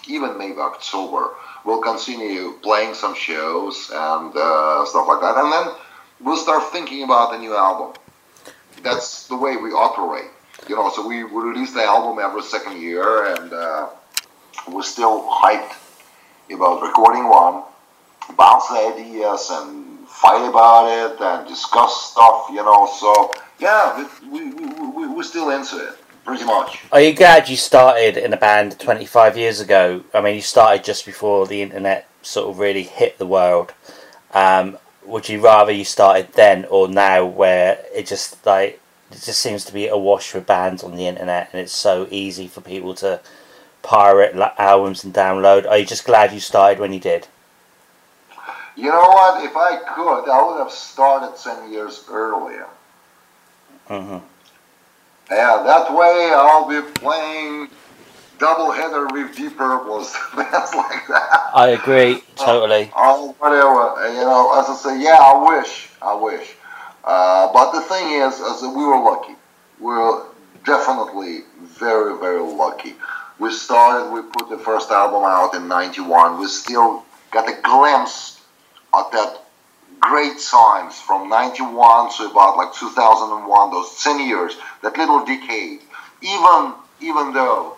even 0.09 0.39
maybe 0.39 0.59
October. 0.59 1.31
We'll 1.65 1.83
continue 1.83 2.55
playing 2.63 2.95
some 2.95 3.15
shows 3.15 3.91
and 3.93 4.33
stuff 4.89 5.07
like 5.09 5.21
that, 5.21 5.37
and 5.37 5.53
then 5.53 5.75
we'll 6.21 6.39
start 6.39 6.73
thinking 6.73 7.03
about 7.03 7.33
the 7.33 7.39
new 7.39 7.55
album. 7.55 7.95
That's 8.83 9.29
the 9.29 9.37
way 9.37 9.57
we 9.57 9.71
operate. 9.71 10.31
You 10.69 10.77
know, 10.77 10.91
so 10.91 11.07
we, 11.07 11.25
we 11.25 11.43
release 11.43 11.73
the 11.75 11.83
album 11.83 12.23
every 12.25 12.43
second 12.43 12.81
year, 12.81 13.35
and 13.35 13.53
uh, 13.53 13.89
we're 14.69 14.83
still 14.83 15.23
hyped 15.23 15.75
about 16.51 16.83
recording 16.83 17.29
one, 17.29 17.65
bounce 18.37 18.71
ideas, 18.71 19.51
and 19.51 19.84
fight 20.15 20.49
about 20.49 20.87
it, 20.89 21.21
and 21.21 21.49
discuss 21.49 22.11
stuff. 22.11 22.47
You 22.51 22.63
know, 22.65 22.89
so 22.99 23.35
yeah, 23.59 24.09
we, 24.31 24.53
we, 24.53 24.91
we, 24.91 25.09
we're 25.09 25.23
still 25.23 25.51
into 25.51 25.77
it 25.77 25.99
pretty 26.25 26.45
much. 26.45 26.81
Are 26.91 27.01
you 27.01 27.13
glad 27.13 27.49
you 27.49 27.57
started 27.57 28.17
in 28.17 28.33
a 28.33 28.37
band 28.37 28.79
25 28.79 29.37
years 29.37 29.61
ago? 29.61 30.03
I 30.15 30.21
mean, 30.21 30.37
you 30.37 30.41
started 30.41 30.83
just 30.83 31.05
before 31.05 31.47
the 31.47 31.61
internet 31.61 32.09
sort 32.23 32.49
of 32.49 32.59
really 32.59 32.83
hit 32.83 33.19
the 33.19 33.27
world. 33.27 33.75
Um, 34.33 34.79
would 35.05 35.29
you 35.29 35.41
rather 35.41 35.73
you 35.73 35.85
started 35.85 36.33
then 36.33 36.65
or 36.71 36.89
now 36.89 37.25
where 37.25 37.85
it 37.95 38.07
just 38.07 38.45
like 38.47 38.81
it 39.11 39.21
just 39.23 39.41
seems 39.41 39.65
to 39.65 39.73
be 39.73 39.87
awash 39.87 40.35
with 40.35 40.47
bands 40.47 40.83
on 40.83 40.97
the 40.97 41.07
internet 41.07 41.51
and 41.53 41.61
it's 41.61 41.75
so 41.75 42.09
easy 42.11 42.49
for 42.49 42.61
people 42.61 42.95
to 42.95 43.21
pirate 43.83 44.35
albums 44.59 45.05
and 45.05 45.13
download 45.13 45.69
are 45.69 45.77
you 45.77 45.85
just 45.85 46.07
glad 46.07 46.33
you 46.33 46.41
started 46.41 46.79
when 46.79 46.93
you 46.93 46.99
did 46.99 47.29
you 48.77 48.91
know 48.91 49.09
what 49.09 49.45
if 49.45 49.57
i 49.57 49.77
could 49.95 50.29
i 50.29 50.43
would 50.43 50.59
have 50.59 50.71
started 50.73 51.37
10 51.37 51.73
years 51.73 52.05
earlier 52.11 52.67
mm-hmm. 53.89 54.19
yeah 55.31 55.63
that 55.63 55.93
way 55.95 56.33
i'll 56.35 56.69
be 56.69 56.81
playing 56.93 57.69
double 58.39 58.73
header 58.73 59.07
with 59.07 59.37
Deep 59.37 59.57
Purple, 59.57 59.99
bands 60.37 60.75
like 60.75 61.07
that. 61.09 61.51
I 61.55 61.69
agree 61.69 62.23
totally. 62.37 62.91
Uh, 62.95 63.29
whatever, 63.39 64.09
you 64.13 64.21
know. 64.21 64.59
As 64.59 64.69
I 64.69 64.77
say, 64.77 65.03
yeah, 65.03 65.19
I 65.19 65.57
wish, 65.57 65.89
I 66.03 66.15
wish. 66.15 66.55
Uh, 67.05 67.53
but 67.53 67.73
the 67.73 67.81
thing 67.83 68.21
is, 68.21 68.41
as 68.41 68.63
we 68.63 68.85
were 68.85 69.03
lucky. 69.03 69.35
We 69.81 69.87
were 69.87 70.27
definitely 70.65 71.41
very, 71.63 72.19
very 72.19 72.41
lucky. 72.41 72.95
We 73.39 73.53
started, 73.53 74.13
we 74.13 74.23
put 74.23 74.49
the 74.49 74.59
first 74.59 74.91
album 74.91 75.23
out 75.25 75.55
in 75.55 75.69
'91. 75.69 76.39
We 76.39 76.47
still 76.47 77.05
got 77.31 77.49
a 77.49 77.61
glimpse 77.63 78.41
at 78.99 79.13
that 79.13 79.41
great 80.01 80.39
times 80.39 81.01
from 81.01 81.29
91 81.29 82.13
to 82.17 82.31
about 82.31 82.57
like 82.57 82.75
2001 82.75 83.71
those 83.71 84.03
10 84.03 84.27
years 84.27 84.57
that 84.83 84.97
little 84.97 85.25
decade 85.25 85.81
even 86.21 86.75
even 87.01 87.33
though 87.33 87.77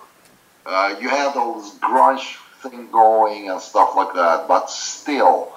uh, 0.67 0.97
you 1.01 1.09
had 1.09 1.37
all 1.37 1.61
this 1.61 1.75
grunge 1.79 2.37
thing 2.61 2.91
going 2.91 3.51
and 3.51 3.61
stuff 3.61 3.95
like 3.95 4.15
that, 4.15 4.49
but 4.49 4.69
still, 4.71 5.53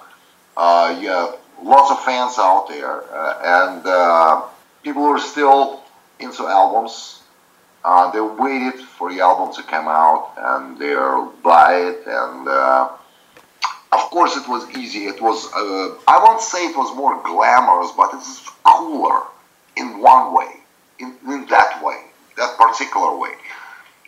uh, 0.55 0.95
you 0.99 1.07
have 1.09 1.37
lots 1.63 1.91
of 1.91 2.03
fans 2.03 2.35
out 2.37 2.67
there, 2.69 3.03
uh, 3.13 3.39
and 3.43 3.85
uh, 3.85 4.41
people 4.83 5.03
are 5.03 5.19
still 5.19 5.81
into 6.19 6.43
albums. 6.45 7.21
Uh, 7.83 8.11
they 8.11 8.21
waited 8.21 8.79
for 8.81 9.11
the 9.11 9.21
album 9.21 9.53
to 9.55 9.63
come 9.63 9.87
out, 9.87 10.33
and 10.37 10.77
they'll 10.77 11.31
buy 11.43 11.75
it. 11.75 12.03
And 12.05 12.47
uh, 12.47 12.89
of 13.91 13.99
course, 14.11 14.35
it 14.37 14.47
was 14.47 14.69
easy. 14.77 15.05
It 15.05 15.21
was 15.21 15.49
I 15.53 16.21
won't 16.23 16.41
say 16.41 16.67
it 16.67 16.77
was 16.77 16.95
more 16.95 17.21
glamorous, 17.23 17.91
but 17.97 18.13
it's 18.13 18.47
cooler 18.63 19.21
in 19.75 19.99
one 19.99 20.33
way, 20.33 20.51
in, 20.99 21.15
in 21.27 21.45
that 21.47 21.83
way, 21.83 22.01
that 22.37 22.57
particular 22.57 23.15
way. 23.17 23.33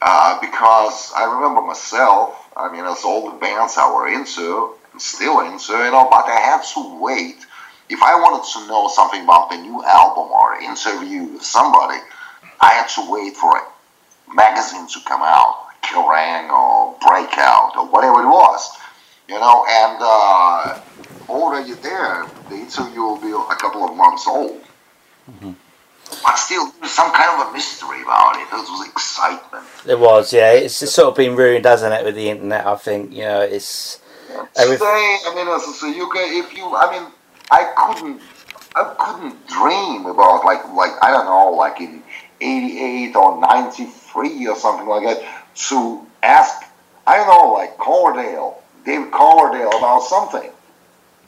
Uh, 0.02 0.40
because 0.42 1.14
I 1.16 1.32
remember 1.32 1.62
myself, 1.62 2.50
I 2.58 2.72
mean, 2.72 2.86
as 2.86 3.04
all 3.04 3.30
the 3.32 3.38
bands 3.38 3.76
I 3.78 3.94
were 3.94 4.08
into, 4.08 4.74
still 4.98 5.42
into, 5.42 5.74
you 5.74 5.92
know, 5.92 6.08
but 6.10 6.26
I 6.26 6.40
had 6.40 6.64
to 6.74 7.00
wait. 7.00 7.46
If 7.90 8.02
I 8.02 8.16
wanted 8.16 8.46
to 8.54 8.68
know 8.68 8.88
something 8.88 9.24
about 9.24 9.52
the 9.52 9.58
new 9.58 9.84
album 9.84 10.32
or 10.32 10.60
interview 10.60 11.24
with 11.34 11.44
somebody, 11.44 12.00
I 12.60 12.70
had 12.74 12.88
to 12.96 13.12
wait 13.12 13.36
for 13.36 13.58
a 13.58 13.64
magazine 14.34 14.88
to 14.88 15.00
come 15.06 15.22
out, 15.22 15.68
Kerrang 15.84 16.50
or 16.50 16.98
Breakout 17.06 17.76
or 17.78 17.88
whatever 17.88 18.22
it 18.22 18.28
was, 18.28 18.70
you 19.32 19.40
know, 19.40 19.66
and 19.70 19.98
uh, 20.02 20.80
already 21.30 21.74
there, 21.74 22.28
the 22.50 22.56
interview 22.56 23.02
will 23.02 23.22
be 23.22 23.32
a 23.32 23.56
couple 23.56 23.84
of 23.88 23.96
months 23.96 24.28
old. 24.28 24.62
Mm-hmm 25.32 25.52
but 26.24 26.36
still, 26.36 26.72
there's 26.80 26.92
some 26.92 27.12
kind 27.14 27.42
of 27.42 27.50
a 27.50 27.54
mystery 27.54 28.02
about 28.02 28.36
it. 28.36 28.48
There 28.50 28.60
was 28.60 28.88
excitement. 28.88 29.66
It 29.88 30.00
was, 30.00 30.34
yeah. 30.34 30.52
It's 30.52 30.76
sort 30.76 31.10
of 31.10 31.16
been 31.16 31.36
ruined, 31.36 31.66
hasn't 31.66 31.94
it, 31.94 32.04
with 32.04 32.16
the 32.16 32.30
internet? 32.30 32.66
I 32.66 32.76
think 32.76 33.12
you 33.14 33.24
know, 33.24 33.42
it's. 33.42 34.00
Yeah. 34.30 34.46
Today, 34.56 35.18
I 35.26 35.34
mean, 35.36 35.48
as 35.48 35.84
a 35.84 35.88
UK, 35.88 36.16
if 36.46 36.56
you, 36.56 36.66
I 36.76 36.92
mean, 36.92 37.12
I 37.50 37.74
couldn't, 37.76 38.22
I 38.76 38.96
couldn't 38.98 39.48
dream 39.48 40.06
about 40.06 40.46
like, 40.46 40.66
like 40.74 40.92
I 41.02 41.12
don't 41.12 41.26
know, 41.26 41.52
like 41.52 41.82
in 41.82 42.04
'88 42.40 43.16
or 43.16 43.42
'93 43.42 44.48
or 44.48 44.56
something 44.56 44.88
like 44.88 45.04
that, 45.04 45.46
to 45.70 46.08
ask, 46.24 46.64
I 47.08 47.18
don't 47.18 47.28
know, 47.28 47.54
like 47.54 47.78
Coverdale, 47.78 48.61
David 48.86 49.12
Coverdale 49.12 49.78
about 49.78 50.04
something. 50.04 50.50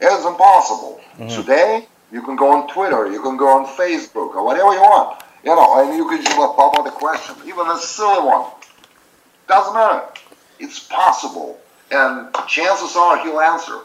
It 0.01 0.05
is 0.05 0.25
impossible. 0.25 0.99
Mm-hmm. 1.17 1.41
Today, 1.41 1.87
you 2.11 2.21
can 2.21 2.35
go 2.35 2.51
on 2.51 2.67
Twitter, 2.67 3.11
you 3.11 3.21
can 3.21 3.37
go 3.37 3.47
on 3.47 3.65
Facebook, 3.65 4.35
or 4.35 4.45
whatever 4.45 4.73
you 4.73 4.81
want. 4.81 5.23
You 5.43 5.55
know, 5.55 5.81
and 5.81 5.97
you 5.97 6.07
can 6.07 6.23
just 6.23 6.35
pop 6.37 6.77
out 6.79 6.87
a 6.87 6.91
question, 6.91 7.35
even 7.45 7.67
a 7.67 7.77
silly 7.77 8.25
one. 8.25 8.49
Doesn't 9.47 9.73
matter. 9.73 10.05
It's 10.59 10.79
possible, 10.79 11.59
and 11.91 12.33
chances 12.47 12.95
are 12.95 13.21
he'll 13.23 13.41
answer. 13.41 13.79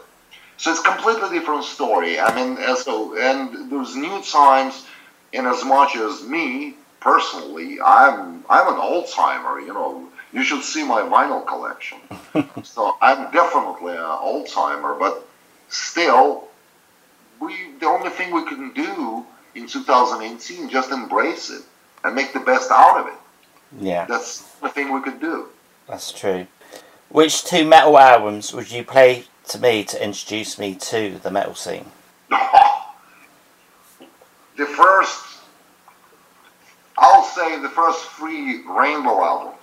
So 0.57 0.71
it's 0.71 0.81
completely 0.81 1.37
different 1.37 1.63
story. 1.65 2.19
I 2.19 2.33
mean, 2.35 2.57
so 2.77 3.17
and 3.17 3.69
there's 3.71 3.95
new 3.95 4.21
times, 4.21 4.85
in 5.33 5.45
as 5.45 5.65
much 5.65 5.95
as 5.95 6.23
me 6.23 6.75
personally, 7.01 7.79
I'm 7.81 8.45
I'm 8.49 8.73
an 8.73 8.79
old 8.79 9.09
timer. 9.09 9.59
You 9.59 9.73
know, 9.73 10.09
you 10.33 10.43
should 10.43 10.63
see 10.63 10.83
my 10.83 11.01
vinyl 11.01 11.45
collection. 11.45 11.99
so 12.63 12.95
I'm 13.01 13.31
definitely 13.31 13.93
an 13.93 14.17
old 14.21 14.47
timer, 14.47 14.95
but 14.97 15.27
still, 15.69 16.47
we 17.39 17.71
the 17.79 17.87
only 17.87 18.09
thing 18.09 18.33
we 18.33 18.45
can 18.45 18.71
do 18.73 19.25
in 19.55 19.67
2018 19.67 20.69
just 20.69 20.91
embrace 20.91 21.49
it 21.49 21.63
and 22.03 22.15
make 22.15 22.33
the 22.33 22.39
best 22.39 22.71
out 22.71 22.99
of 22.99 23.07
it. 23.07 23.19
Yeah, 23.79 24.05
that's 24.05 24.41
the 24.61 24.69
thing 24.69 24.93
we 24.93 25.01
could 25.01 25.19
do. 25.19 25.47
That's 25.87 26.11
true. 26.11 26.47
Which 27.09 27.43
two 27.43 27.65
metal 27.65 27.97
albums 27.97 28.53
would 28.53 28.71
you 28.71 28.83
play 28.83 29.25
to 29.47 29.59
me 29.59 29.83
to 29.85 30.03
introduce 30.03 30.59
me 30.59 30.75
to 30.75 31.17
the 31.17 31.31
metal 31.31 31.55
scene? 31.55 31.85
the 32.29 32.37
first, 34.65 35.25
I'll 36.97 37.23
say 37.23 37.59
the 37.59 37.69
first 37.69 38.05
three 38.11 38.63
Rainbow 38.67 39.23
albums. 39.23 39.58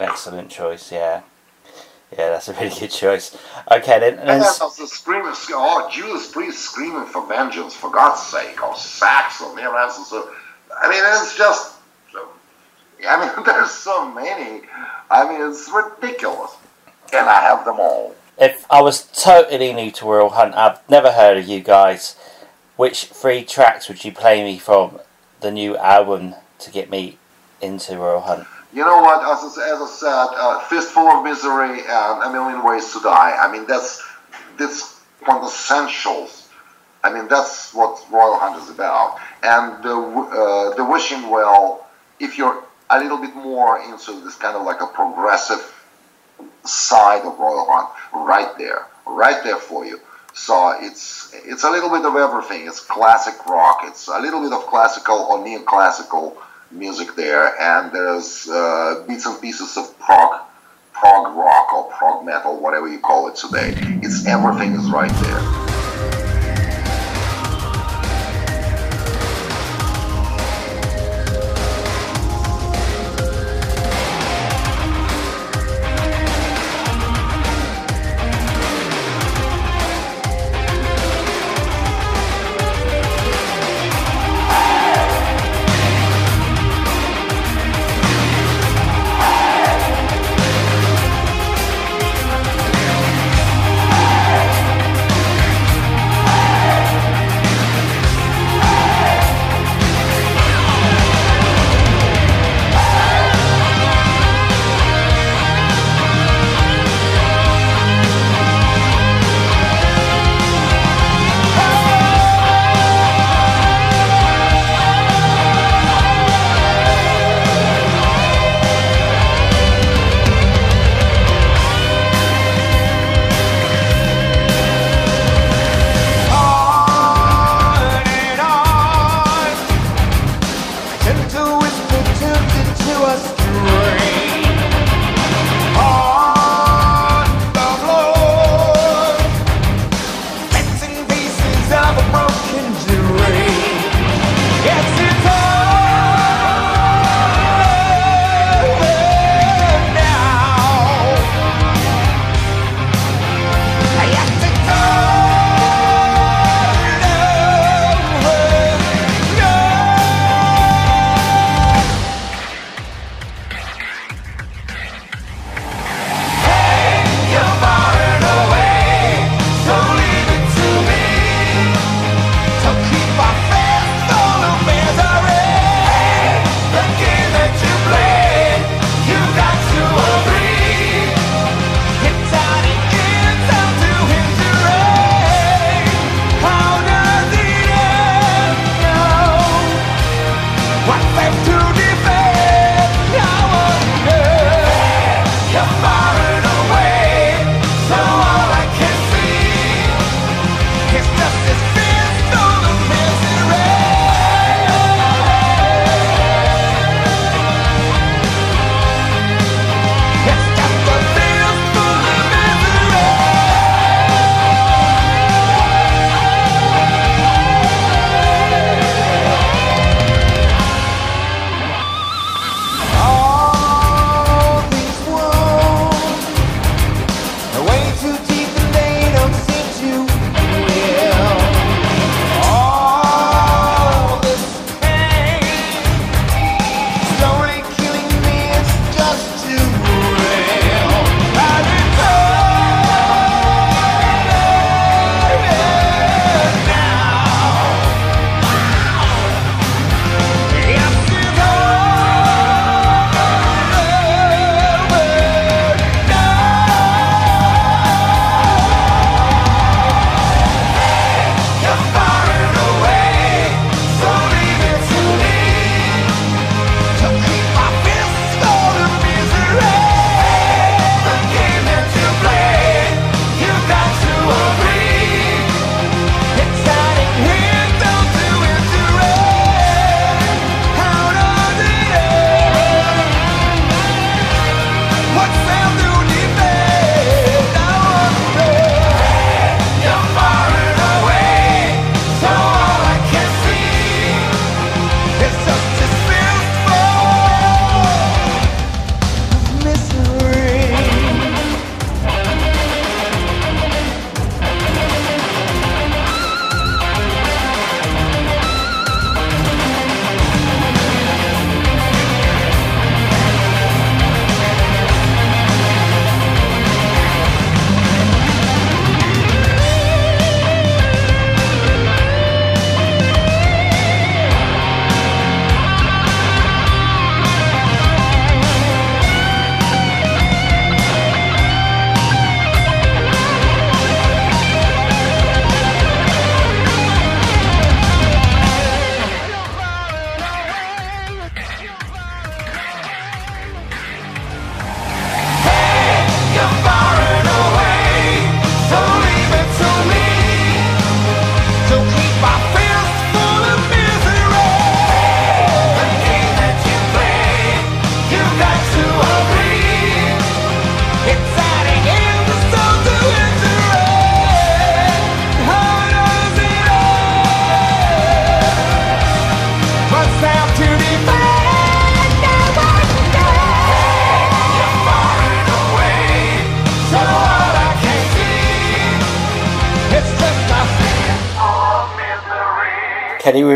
Excellent 0.00 0.50
choice, 0.50 0.92
yeah. 0.92 1.22
Yeah, 2.12 2.30
that's 2.30 2.48
a 2.48 2.54
really 2.54 2.74
good 2.78 2.90
choice. 2.90 3.36
Okay, 3.70 3.98
then. 3.98 4.18
And 4.18 4.28
then 4.28 4.38
the 4.40 4.86
screaming, 4.86 5.34
oh, 5.50 5.88
Judas 5.92 6.30
Priest 6.32 6.58
screaming 6.58 7.04
for 7.04 7.26
vengeance, 7.26 7.74
for 7.74 7.90
God's 7.90 8.22
sake, 8.22 8.62
or 8.62 8.74
Saxon, 8.76 9.50
you 9.56 9.64
know, 9.64 9.90
so, 9.90 10.30
I 10.80 10.88
mean, 10.88 11.02
it's 11.04 11.36
just, 11.36 11.76
I 13.06 13.34
mean, 13.36 13.44
there's 13.44 13.70
so 13.70 14.10
many. 14.10 14.62
I 15.10 15.28
mean, 15.28 15.50
it's 15.50 15.70
ridiculous. 15.70 16.52
And 17.12 17.28
I 17.28 17.40
have 17.40 17.64
them 17.64 17.78
all. 17.78 18.14
If 18.38 18.66
I 18.70 18.80
was 18.80 19.02
totally 19.02 19.72
new 19.72 19.90
to 19.92 20.06
Royal 20.06 20.30
Hunt, 20.30 20.54
I've 20.54 20.88
never 20.88 21.12
heard 21.12 21.38
of 21.38 21.48
you 21.48 21.60
guys, 21.60 22.16
which 22.76 23.06
three 23.06 23.44
tracks 23.44 23.88
would 23.88 24.04
you 24.04 24.12
play 24.12 24.44
me 24.44 24.58
from 24.58 25.00
the 25.40 25.50
new 25.50 25.76
album 25.76 26.34
to 26.60 26.70
get 26.70 26.88
me 26.90 27.18
into 27.60 27.96
Royal 27.96 28.20
Hunt? 28.20 28.46
You 28.72 28.84
know 28.84 29.00
what? 29.00 29.24
As, 29.24 29.56
as 29.56 29.80
I 29.80 29.86
said, 29.86 30.28
uh, 30.36 30.60
"Fistful 30.68 31.06
of 31.08 31.24
Misery" 31.24 31.80
and 31.80 32.22
"A 32.22 32.30
Million 32.30 32.64
Ways 32.64 32.92
to 32.92 33.00
Die." 33.00 33.36
I 33.40 33.50
mean, 33.50 33.66
that's 33.66 34.02
that's 34.58 35.00
quintessentials. 35.22 36.46
I 37.02 37.12
mean, 37.12 37.28
that's 37.28 37.72
what 37.72 38.04
Royal 38.10 38.38
Hunt 38.38 38.62
is 38.62 38.68
about. 38.68 39.18
And 39.42 39.82
the 39.82 39.94
uh, 39.94 40.74
the 40.76 40.84
Wishing 40.84 41.30
Well, 41.30 41.86
if 42.20 42.36
you're 42.36 42.62
a 42.90 43.00
little 43.00 43.18
bit 43.18 43.34
more 43.34 43.80
into 43.80 44.20
this 44.20 44.34
kind 44.34 44.56
of 44.56 44.64
like 44.64 44.80
a 44.82 44.86
progressive 44.86 45.74
side 46.64 47.22
of 47.24 47.38
Royal 47.38 47.66
Hunt, 47.70 47.88
right 48.12 48.56
there, 48.58 48.86
right 49.06 49.42
there 49.44 49.56
for 49.56 49.86
you. 49.86 49.98
So 50.34 50.76
it's 50.80 51.32
it's 51.32 51.64
a 51.64 51.70
little 51.70 51.88
bit 51.88 52.04
of 52.04 52.16
everything. 52.16 52.66
It's 52.66 52.80
classic 52.80 53.46
rock. 53.46 53.80
It's 53.84 54.08
a 54.08 54.20
little 54.20 54.42
bit 54.42 54.52
of 54.52 54.66
classical 54.66 55.16
or 55.16 55.38
neoclassical 55.38 56.36
music 56.70 57.14
there, 57.16 57.60
and 57.60 57.92
there's 57.92 58.48
uh, 58.48 59.04
bits 59.06 59.26
and 59.26 59.40
pieces 59.40 59.76
of 59.76 59.98
prog, 59.98 60.40
prog 60.92 61.36
rock 61.36 61.72
or 61.72 61.90
prog 61.92 62.24
metal, 62.24 62.60
whatever 62.60 62.88
you 62.88 62.98
call 62.98 63.28
it 63.28 63.36
today. 63.36 63.74
It's 64.02 64.26
everything 64.26 64.74
is 64.74 64.90
right 64.90 65.12
there. 65.22 65.57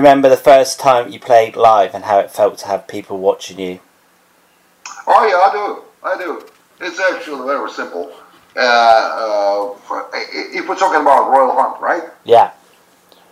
Remember 0.03 0.29
the 0.29 0.37
first 0.37 0.81
time 0.81 1.13
you 1.13 1.21
played 1.21 1.55
live 1.55 1.95
and 1.95 2.03
how 2.05 2.19
it 2.19 2.29
felt 2.29 2.59
to 2.59 2.67
have 2.67 2.89
people 2.89 3.19
watching 3.19 3.61
you? 3.61 3.79
Oh 5.07 5.25
yeah, 5.31 5.39
I 5.39 5.51
do. 5.53 5.67
I 6.03 6.19
do. 6.19 6.45
It's 6.81 6.99
actually 6.99 7.47
very 7.47 7.71
simple. 7.71 8.13
Uh, 8.57 8.61
uh, 8.61 9.75
for, 9.87 10.11
if 10.13 10.69
we're 10.69 10.75
talking 10.75 11.01
about 11.01 11.31
Royal 11.31 11.55
Hunt, 11.55 11.81
right? 11.81 12.03
Yeah. 12.25 12.51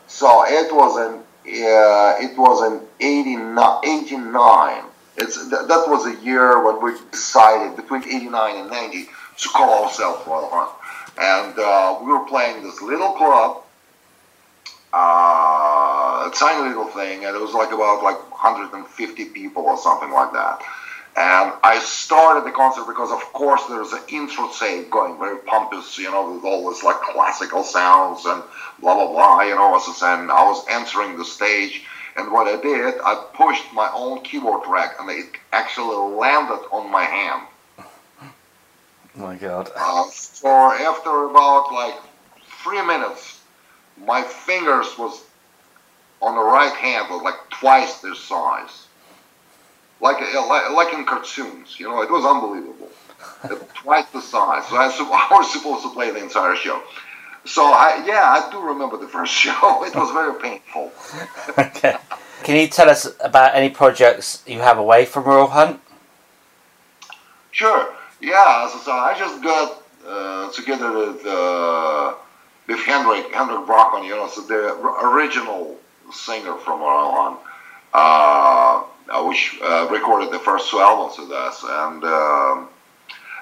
So 0.06 0.44
it 0.46 0.72
was 0.72 0.96
an 0.96 1.14
uh, 1.18 2.14
it 2.20 2.38
was 2.38 2.62
an 2.70 2.87
89, 3.00 3.80
89. 3.85 4.85
It's 5.16 5.37
th- 5.37 5.66
that 5.66 5.85
was 5.88 6.06
a 6.06 6.24
year 6.24 6.62
when 6.64 6.80
we 6.80 6.92
decided 7.11 7.76
between 7.76 8.04
89 8.04 8.56
and 8.56 8.70
90 8.70 9.09
to 9.38 9.48
call 9.48 9.85
ourselves 9.85 10.24
Royal 10.24 10.48
Hunt, 10.52 10.70
and 11.18 11.59
uh, 11.59 11.98
we 12.00 12.12
were 12.12 12.24
playing 12.26 12.62
this 12.62 12.80
little 12.80 13.12
club, 13.12 13.64
uh, 14.92 15.19
a 16.31 16.37
tiny 16.37 16.69
little 16.69 16.87
thing, 16.87 17.25
and 17.25 17.35
it 17.35 17.40
was 17.40 17.55
like 17.55 17.73
about 17.73 18.03
like 18.03 18.19
150 18.31 19.25
people 19.27 19.62
or 19.62 19.77
something 19.77 20.11
like 20.11 20.33
that. 20.33 20.62
And 21.16 21.53
I 21.64 21.81
started 21.85 22.47
the 22.47 22.55
concert 22.55 22.87
because, 22.87 23.11
of 23.11 23.21
course, 23.33 23.62
there's 23.66 23.93
an 23.93 24.03
intro 24.09 24.49
tape 24.59 24.90
going 24.90 25.19
very 25.19 25.38
pompous, 25.38 25.99
you 25.99 26.11
know, 26.11 26.33
with 26.33 26.45
all 26.45 26.71
this 26.71 26.85
like 26.85 27.01
classical 27.01 27.64
sounds 27.64 28.25
and 28.27 28.43
blah 28.81 28.95
blah 28.95 29.09
blah, 29.09 29.43
you 29.43 29.55
know. 29.55 29.75
And 29.75 30.31
I 30.31 30.45
was 30.45 30.64
entering 30.69 31.19
the 31.19 31.25
stage, 31.25 31.83
and 32.16 32.31
what 32.31 32.47
I 32.47 32.61
did, 32.61 32.95
I 33.05 33.25
pushed 33.35 33.73
my 33.75 33.90
own 33.93 34.23
keyboard 34.23 34.62
rack, 34.69 34.97
and 35.01 35.11
it 35.11 35.27
actually 35.53 35.97
landed 36.16 36.64
on 36.71 36.90
my 36.90 37.05
hand. 37.05 37.47
Oh 39.16 39.21
my 39.21 39.35
god. 39.35 39.71
Uh, 39.77 40.05
for 40.05 40.75
after 40.75 41.25
about 41.25 41.73
like 41.73 41.97
three 42.62 42.83
minutes, 42.87 43.40
my 44.07 44.23
fingers 44.23 44.97
was 44.97 45.25
on 46.22 46.35
the 46.35 46.42
right 46.42 46.74
hand 46.74 47.09
was 47.11 47.22
like 47.22 47.35
twice 47.50 48.00
their 48.00 48.14
size, 48.14 48.87
like 50.00 50.20
like, 50.20 50.70
like 50.70 50.94
in 50.94 51.04
cartoons. 51.04 51.78
You 51.78 51.88
know, 51.88 52.02
it 52.02 52.11
was 52.11 52.24
unbelievable. 52.24 52.88
twice 53.74 54.06
the 54.11 54.20
size. 54.20 54.66
So 54.68 54.76
I, 54.76 54.87
was- 54.87 55.00
I 55.00 55.28
was 55.30 55.52
supposed 55.52 55.83
to 55.85 55.90
play 55.90 56.11
the 56.11 56.22
entire 56.22 56.56
show. 56.56 56.83
So 57.44 57.64
I 57.64 58.02
yeah, 58.06 58.22
I 58.46 58.50
do 58.50 58.61
remember 58.61 58.96
the 58.98 59.09
first 59.09 59.33
show. 59.44 59.85
It 59.85 59.94
was 59.94 60.11
very 60.12 60.38
painful. 60.40 60.92
okay. 61.59 61.96
Can 62.42 62.56
you 62.56 62.68
tell 62.68 62.88
us 62.88 63.06
about 63.20 63.54
any 63.54 63.68
projects 63.68 64.42
you 64.46 64.61
have 64.61 64.78
away 64.78 65.04
from 65.04 65.24
Royal 65.24 65.46
Hunt? 65.46 65.80
Sure. 67.50 67.92
Yeah. 68.20 68.68
So, 68.68 68.78
so 68.78 68.92
I 68.92 69.14
just 69.18 69.42
got 69.42 69.83
uh, 70.06 70.50
together 70.52 70.92
with 70.92 71.24
uh, 71.26 72.14
with 72.66 72.78
Henrik 72.80 73.33
Henrik 73.35 73.66
Brockmann. 73.66 74.04
You 74.04 74.16
know, 74.16 74.28
so 74.28 74.42
the 74.42 74.74
original 75.06 75.76
singer 76.12 76.55
from 76.57 76.81
Hunt, 76.81 77.40
uh, 77.92 78.85
uh, 79.09 79.25
which 79.25 79.59
uh, 79.62 79.88
recorded 79.90 80.31
the 80.31 80.38
first 80.38 80.70
two 80.70 80.81
albums 80.81 81.18
with 81.18 81.31
us, 81.31 81.62
and 81.64 82.05
um, 82.05 82.68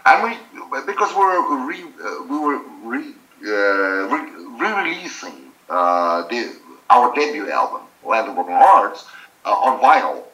and 0.06 0.22
we 0.22 0.80
because 0.86 1.10
we 1.12 1.20
were 1.20 1.66
re, 1.66 1.82
uh, 1.82 2.22
we 2.28 2.38
were 2.38 2.60
re, 2.84 3.14
uh, 3.46 4.08
re, 4.08 4.20
re-releasing 4.58 5.52
uh, 5.68 6.26
the, 6.28 6.56
our 6.90 7.14
debut 7.14 7.50
album, 7.50 7.82
Land 8.04 8.28
of 8.28 8.34
Broken 8.34 8.54
Hearts, 8.54 9.06
uh, 9.44 9.50
on 9.50 9.80
vinyl. 9.80 10.24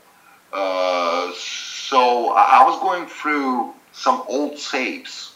Uh, 0.53 1.33
so 1.35 2.31
I 2.31 2.65
was 2.65 2.81
going 2.81 3.07
through 3.07 3.75
some 3.93 4.23
old 4.29 4.59
tapes, 4.59 5.35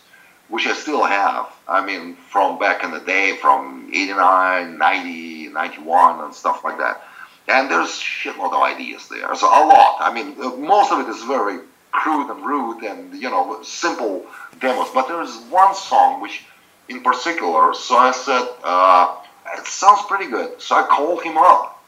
which 0.48 0.66
I 0.66 0.74
still 0.74 1.04
have. 1.04 1.46
I 1.66 1.84
mean, 1.84 2.14
from 2.14 2.58
back 2.58 2.84
in 2.84 2.90
the 2.90 3.00
day, 3.00 3.36
from 3.36 3.88
89, 3.92 4.78
90, 4.78 5.37
91, 5.52 6.24
and 6.24 6.34
stuff 6.34 6.64
like 6.64 6.78
that. 6.78 7.02
And 7.48 7.70
there's 7.70 7.88
shitload 7.88 8.52
of 8.52 8.62
ideas 8.62 9.08
there. 9.08 9.34
So 9.34 9.46
a 9.46 9.64
lot. 9.66 9.96
I 10.00 10.12
mean, 10.12 10.36
uh, 10.40 10.50
most 10.56 10.92
of 10.92 11.00
it 11.00 11.10
is 11.10 11.22
very 11.24 11.60
crude 11.92 12.30
and 12.30 12.44
rude 12.44 12.84
and, 12.84 13.14
you 13.14 13.30
know, 13.30 13.62
simple 13.62 14.26
demos. 14.60 14.88
But 14.92 15.08
there's 15.08 15.36
one 15.50 15.74
song 15.74 16.20
which, 16.20 16.44
in 16.88 17.02
particular, 17.02 17.74
so 17.74 17.96
I 17.96 18.12
said, 18.12 18.46
uh, 18.62 19.16
it 19.56 19.66
sounds 19.66 20.02
pretty 20.06 20.30
good. 20.30 20.60
So 20.60 20.76
I 20.76 20.82
called 20.86 21.22
him 21.22 21.38
up. 21.38 21.82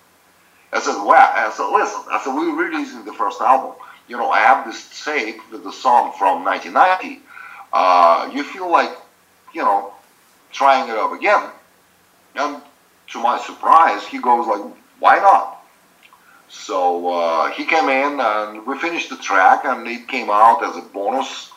I 0.73 0.81
said, 0.81 1.03
well, 1.05 1.15
I 1.15 1.51
said, 1.51 1.69
listen, 1.69 2.03
I 2.11 2.21
said, 2.25 2.35
we're 2.35 2.55
releasing 2.55 3.05
the 3.05 3.13
first 3.13 3.41
album. 3.41 3.75
You 4.09 4.17
know, 4.17 4.31
I 4.31 4.41
have 4.41 4.67
this 4.67 5.05
tape 5.05 5.41
with 5.51 5.65
the 5.65 5.73
song 5.73 6.13
from 6.19 6.45
1990. 6.45 7.23
Uh, 7.73 8.31
you 8.33 8.43
feel 8.45 8.71
like, 8.71 8.91
you 9.53 9.63
know, 9.63 9.93
trying 10.53 10.89
it 10.89 10.97
up 10.97 11.13
again? 11.13 11.51
And 12.37 12.63
to 13.13 13.19
my 13.21 13.39
surprise, 13.39 14.07
he 14.07 14.19
goes 14.19 14.47
like, 14.47 14.63
why 14.99 15.17
not? 15.17 15.65
So 16.49 17.09
uh, 17.13 17.51
he 17.53 17.65
came 17.65 17.89
in 17.89 18.21
and 18.21 18.67
we 18.67 18.79
finished 18.79 19.11
the 19.11 19.17
track 19.17 19.65
and 19.65 19.87
it 19.87 20.09
came 20.09 20.31
out 20.31 20.65
as 20.65 20.77
a 20.77 20.83
bonus 20.89 21.53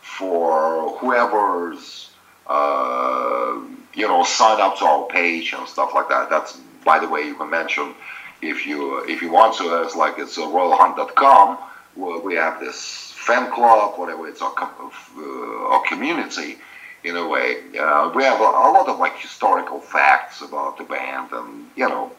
for 0.00 0.96
whoever's, 0.98 2.10
uh, 2.46 3.60
you 3.94 4.06
know, 4.06 4.22
signed 4.24 4.60
up 4.60 4.78
to 4.78 4.84
our 4.84 5.06
page 5.08 5.52
and 5.52 5.66
stuff 5.68 5.92
like 5.94 6.08
that. 6.08 6.30
That's, 6.30 6.56
by 6.84 6.98
the 7.00 7.08
way, 7.08 7.22
you 7.22 7.34
can 7.34 7.50
mention 7.50 7.94
if 8.40 8.66
you 8.66 9.04
if 9.08 9.22
you 9.22 9.32
want 9.32 9.56
to, 9.56 9.82
it's 9.82 9.96
like 9.96 10.18
it's 10.18 10.38
royalhunt.com 10.38 11.58
where 11.96 12.20
we 12.20 12.34
have 12.34 12.60
this 12.60 13.12
fan 13.16 13.50
club, 13.50 13.98
whatever 13.98 14.28
it's 14.28 14.40
a, 14.40 14.50
com- 14.50 14.92
uh, 15.16 15.22
a 15.22 15.88
community 15.88 16.58
in 17.06 17.16
a 17.16 17.26
way. 17.26 17.58
Uh, 17.78 18.12
we 18.14 18.24
have 18.24 18.40
a, 18.40 18.44
a 18.44 18.68
lot 18.76 18.88
of 18.88 18.98
like 18.98 19.16
historical 19.18 19.80
facts 19.80 20.42
about 20.42 20.76
the 20.76 20.84
band 20.84 21.30
and 21.32 21.70
you 21.76 21.88
know 21.88 22.10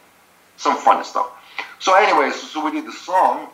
some 0.56 0.76
funny 0.76 1.04
stuff. 1.04 1.30
So, 1.78 1.94
anyways, 1.94 2.34
so 2.34 2.64
we 2.64 2.72
did 2.72 2.86
the 2.86 2.92
song 2.92 3.48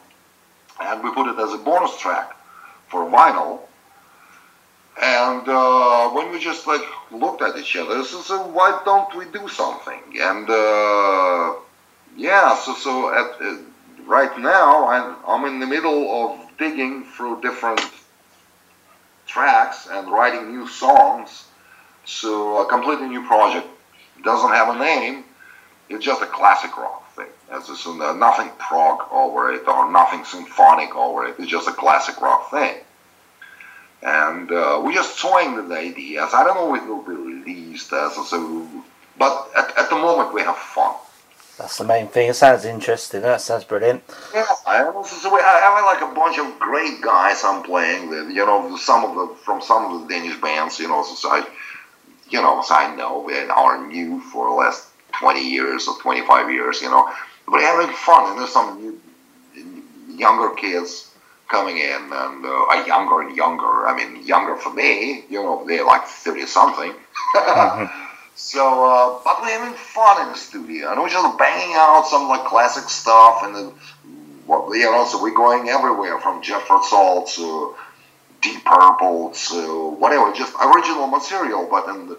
and 0.81 1.03
we 1.03 1.13
put 1.13 1.29
it 1.29 1.39
as 1.39 1.53
a 1.53 1.59
bonus 1.59 1.99
track 1.99 2.35
for 2.89 3.05
vinyl. 3.11 3.61
And 5.01 5.49
uh, 5.49 6.11
when 6.11 6.31
we 6.31 6.39
just 6.39 6.67
like 6.67 6.85
looked 7.11 7.43
at 7.43 7.57
each 7.57 7.75
other, 7.77 8.05
so, 8.05 8.21
so 8.21 8.47
why 8.47 8.81
don't 8.85 9.13
we 9.17 9.25
do 9.27 9.49
something? 9.49 10.01
And 10.21 10.49
uh, 10.49 11.55
yeah, 12.17 12.55
so 12.55 12.75
so 12.75 13.11
at 13.13 13.43
uh, 13.43 13.57
right 14.07 14.39
now 14.39 14.87
I'm 14.87 15.17
I'm 15.27 15.45
in 15.53 15.59
the 15.59 15.67
middle 15.67 16.03
of 16.23 16.57
digging 16.59 17.05
through 17.05 17.41
different 17.41 17.81
tracks 19.35 19.89
and 19.91 20.11
writing 20.11 20.53
new 20.53 20.69
songs. 20.69 21.45
So 22.05 22.63
a 22.65 22.69
completely 22.69 23.09
new 23.09 23.27
project 23.27 23.67
doesn't 24.23 24.51
have 24.51 24.77
a 24.77 24.79
name. 24.79 25.25
It's 25.89 26.05
just 26.05 26.23
a 26.23 26.27
classic 26.27 26.77
rock 26.77 27.13
thing. 27.17 27.33
It's 27.51 27.67
just 27.67 27.87
nothing 27.87 28.51
prog 28.59 29.07
over 29.11 29.53
it 29.53 29.67
or 29.67 29.91
nothing 29.91 30.25
symphonic 30.25 30.95
over 30.95 31.27
it. 31.27 31.35
It's 31.39 31.51
just 31.51 31.69
a 31.69 31.73
classic 31.73 32.21
rock 32.21 32.51
thing. 32.51 32.77
And 34.03 34.53
uh, 34.53 34.81
we're 34.85 34.93
just 34.93 35.19
toying 35.21 35.55
with 35.57 35.69
the 35.69 35.79
ideas. 35.79 36.31
I 36.33 36.45
don't 36.45 36.55
know 36.55 36.75
if 36.75 36.83
it 36.83 36.89
will 36.89 37.03
be 37.03 37.15
released 37.15 37.93
as 37.93 38.15
so, 38.29 38.69
but 39.19 39.51
at, 39.57 39.77
at 39.77 39.91
the 39.91 39.97
moment 39.97 40.33
we 40.33 40.43
have 40.43 40.57
fun. 40.57 40.95
That's 41.59 41.79
the 41.79 41.85
main 41.85 42.09
thing. 42.09 42.31
It 42.31 42.35
sounds 42.35 42.65
interesting. 42.65 43.23
That 43.23 43.41
sounds 43.41 43.65
brilliant. 43.65 44.03
Yeah, 44.35 44.45
I 44.67 44.77
have 44.77 44.95
like 44.95 46.03
a 46.03 46.15
bunch 46.15 46.39
of 46.39 46.59
great 46.59 47.01
guys 47.01 47.43
I'm 47.45 47.63
playing 47.63 48.09
with. 48.09 48.31
You 48.31 48.45
know, 48.45 48.77
some 48.77 49.05
of 49.05 49.15
the 49.15 49.35
from 49.37 49.63
some 49.63 49.85
of 49.93 50.01
the 50.01 50.15
Danish 50.15 50.41
bands. 50.41 50.81
You 50.81 50.89
know, 50.89 51.05
so 51.05 51.29
I, 51.31 51.47
you 52.29 52.43
know, 52.43 52.63
so 52.63 52.75
I 52.75 52.95
know 52.97 53.29
and 53.31 53.51
are 53.53 53.87
new 53.87 54.21
for 54.21 54.49
the 54.49 54.55
last 54.55 54.89
twenty 55.13 55.49
years 55.49 55.87
or 55.87 55.97
twenty 56.01 56.27
five 56.27 56.51
years. 56.51 56.83
You 56.83 56.91
know, 56.91 57.09
but 57.47 57.61
having 57.61 57.95
fun, 57.95 58.31
and 58.31 58.41
there's 58.41 58.53
some 58.53 58.81
new, 58.81 59.83
younger 60.19 60.55
kids 60.57 61.11
coming 61.49 61.79
in, 61.79 62.03
and 62.13 62.45
uh, 62.45 62.65
uh, 62.65 62.85
younger 62.85 63.21
and 63.21 63.37
younger. 63.37 63.87
I 63.87 63.95
mean, 63.97 64.27
younger 64.27 64.57
for 64.57 64.73
me. 64.73 65.25
You 65.31 65.43
know, 65.43 65.65
they're 65.67 65.87
like 65.87 66.05
thirty 66.05 66.47
something. 66.47 66.93
So, 68.37 68.85
uh, 68.85 69.21
but 69.25 69.41
we're 69.41 69.59
having 69.59 69.75
fun 69.75 70.27
in 70.27 70.33
the 70.33 70.39
studio, 70.39 70.91
and 70.91 71.01
we're 71.01 71.09
just 71.09 71.39
banging 71.39 71.77
out 71.77 72.07
some 72.09 72.29
like 72.29 72.45
classic 72.47 72.91
stuff, 72.91 73.45
and 73.45 73.55
then, 73.55 73.73
what 74.47 74.75
you 74.77 74.85
know, 74.85 75.05
so 75.07 75.23
we're 75.23 75.35
going 75.35 75.69
everywhere 75.69 76.19
from 76.19 76.43
Tull 76.43 77.27
to 77.27 77.75
Deep 78.41 78.65
Purple 78.65 79.31
to 79.31 79.91
whatever, 79.91 80.33
just 80.33 80.53
original 80.61 81.07
material. 81.07 81.69
But 81.71 81.87
then, 81.87 82.17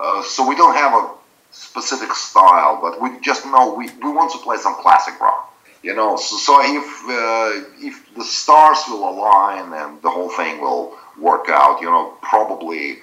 uh, 0.00 0.22
so 0.24 0.46
we 0.46 0.56
don't 0.56 0.74
have 0.74 0.92
a 0.92 1.10
specific 1.52 2.12
style, 2.14 2.80
but 2.82 3.00
we 3.00 3.20
just 3.20 3.46
know 3.46 3.74
we, 3.74 3.88
we 4.02 4.10
want 4.10 4.32
to 4.32 4.38
play 4.38 4.56
some 4.56 4.74
classic 4.74 5.20
rock. 5.20 5.52
You 5.84 5.94
know, 5.94 6.16
so, 6.16 6.36
so 6.36 6.60
if 6.62 7.04
uh, 7.04 7.68
if 7.78 8.14
the 8.16 8.24
stars 8.24 8.78
will 8.88 9.08
align 9.08 9.72
and 9.72 10.02
the 10.02 10.10
whole 10.10 10.30
thing 10.30 10.60
will 10.60 10.96
work 11.16 11.48
out, 11.48 11.80
you 11.80 11.86
know, 11.86 12.16
probably 12.22 12.98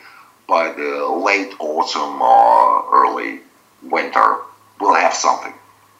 by 0.52 0.70
the 0.74 1.08
late 1.08 1.54
autumn 1.60 2.22
or 2.22 2.84
early 2.92 3.40
winter, 3.84 4.40
we'll 4.82 4.94
have 4.96 5.14
something. 5.14 5.54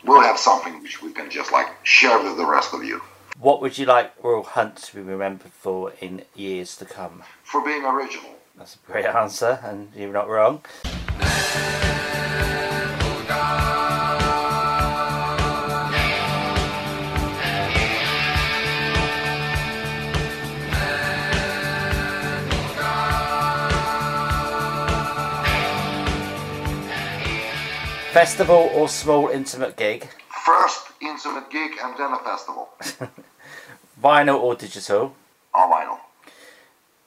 We'll 0.04 0.20
have 0.20 0.38
something 0.38 0.82
which 0.84 1.02
we 1.02 1.14
can 1.14 1.30
just 1.30 1.54
like 1.54 1.70
share 1.84 2.22
with 2.22 2.36
the 2.36 2.46
rest 2.46 2.74
of 2.74 2.84
you 2.84 3.02
What 3.40 3.62
would 3.62 3.78
you 3.78 3.86
like 3.86 4.12
Royal 4.22 4.44
Hunt 4.44 4.76
to 4.88 4.96
be 4.96 5.02
remembered 5.02 5.54
for 5.54 5.94
in 6.02 6.24
years 6.36 6.76
to 6.78 6.86
come? 6.86 7.24
for 7.44 7.64
being 7.64 7.86
original. 7.86 8.32
That's 8.58 8.76
a 8.76 8.92
great 8.92 9.06
answer, 9.24 9.60
and 9.64 9.90
you're 9.96 10.12
not 10.12 10.28
wrong. 10.28 10.62
Festival 28.12 28.70
or 28.74 28.90
small 28.90 29.30
intimate 29.30 29.78
gig? 29.78 30.10
First 30.46 30.88
intimate 31.02 31.50
gig 31.50 31.72
and 31.82 31.98
then 31.98 32.12
a 32.12 32.18
festival. 32.18 32.68
Vinyl 34.04 34.38
or 34.38 34.54
digital? 34.54 35.16
On 35.54 35.72
vinyl. 35.72 35.98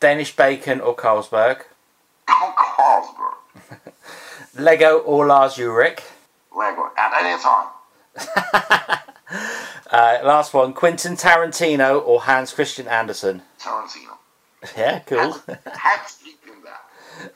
Danish 0.00 0.34
bacon 0.34 0.80
or 0.80 0.96
Carlsberg? 0.96 1.64
Carlsberg. 2.26 3.34
Lego 4.58 4.98
or 5.00 5.26
Lars 5.26 5.58
Ulrich? 5.58 6.00
Lego. 6.56 6.90
At 6.96 7.22
any 7.22 7.42
time. 7.42 7.68
Uh, 9.90 10.18
last 10.24 10.52
one, 10.52 10.72
Quentin 10.72 11.14
Tarantino 11.14 12.04
or 12.04 12.22
Hans 12.22 12.52
Christian 12.52 12.88
Andersen? 12.88 13.42
Tarantino. 13.60 14.16
Yeah, 14.76 14.98
cool. 15.00 15.40
Had 15.66 16.04
speaking 16.06 16.54
that. 16.64 16.80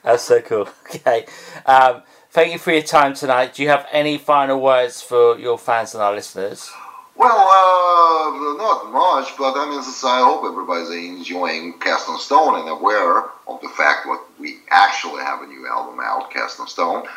That's 0.03 0.23
so 0.23 0.41
cool. 0.41 0.67
Okay. 0.83 1.25
Um, 1.65 2.01
thank 2.31 2.53
you 2.53 2.59
for 2.59 2.71
your 2.71 2.81
time 2.81 3.13
tonight. 3.13 3.55
Do 3.55 3.63
you 3.63 3.69
have 3.69 3.87
any 3.91 4.17
final 4.17 4.59
words 4.61 5.01
for 5.01 5.37
your 5.37 5.57
fans 5.57 5.93
and 5.93 6.03
our 6.03 6.13
listeners? 6.13 6.71
Well, 7.15 7.31
uh, 7.31 8.57
not 8.57 8.91
much, 8.91 9.37
but 9.37 9.57
I 9.57 9.69
mean, 9.69 9.79
I 9.79 10.23
hope 10.23 10.45
everybody's 10.45 10.89
enjoying 10.89 11.73
Cast 11.79 12.07
in 12.07 12.17
Stone 12.17 12.61
and 12.61 12.69
aware 12.69 13.25
of 13.47 13.59
the 13.61 13.67
fact 13.69 14.05
that 14.05 14.23
we 14.39 14.59
actually 14.69 15.23
have 15.23 15.41
a 15.41 15.47
new 15.47 15.67
album 15.67 15.99
out, 16.01 16.31
Cast 16.31 16.59
in 16.59 16.67
Stone. 16.67 17.07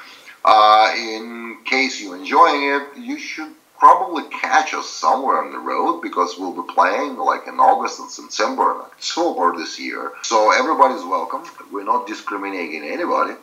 Uh, 0.44 0.92
in 0.96 1.58
case 1.64 2.00
you're 2.02 2.16
enjoying 2.16 2.64
it, 2.64 2.98
you 2.98 3.16
should 3.16 3.52
probably 3.78 4.24
catch 4.30 4.74
us 4.74 4.88
somewhere 4.88 5.38
on 5.42 5.52
the 5.52 5.58
road 5.58 6.00
because 6.00 6.36
we'll 6.36 6.52
be 6.52 6.72
playing 6.72 7.16
like 7.16 7.46
in 7.46 7.60
August 7.60 8.00
and 8.00 8.10
September 8.10 8.72
and 8.72 8.80
October 8.82 9.56
this 9.56 9.78
year. 9.78 10.12
So 10.22 10.50
everybody's 10.50 11.04
welcome. 11.04 11.44
We're 11.70 11.84
not 11.84 12.08
discriminating 12.08 12.82
anybody. 12.82 13.34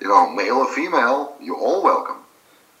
You 0.00 0.08
know, 0.08 0.30
male 0.30 0.56
or 0.56 0.72
female, 0.72 1.36
you're 1.40 1.56
all 1.56 1.82
welcome. 1.82 2.16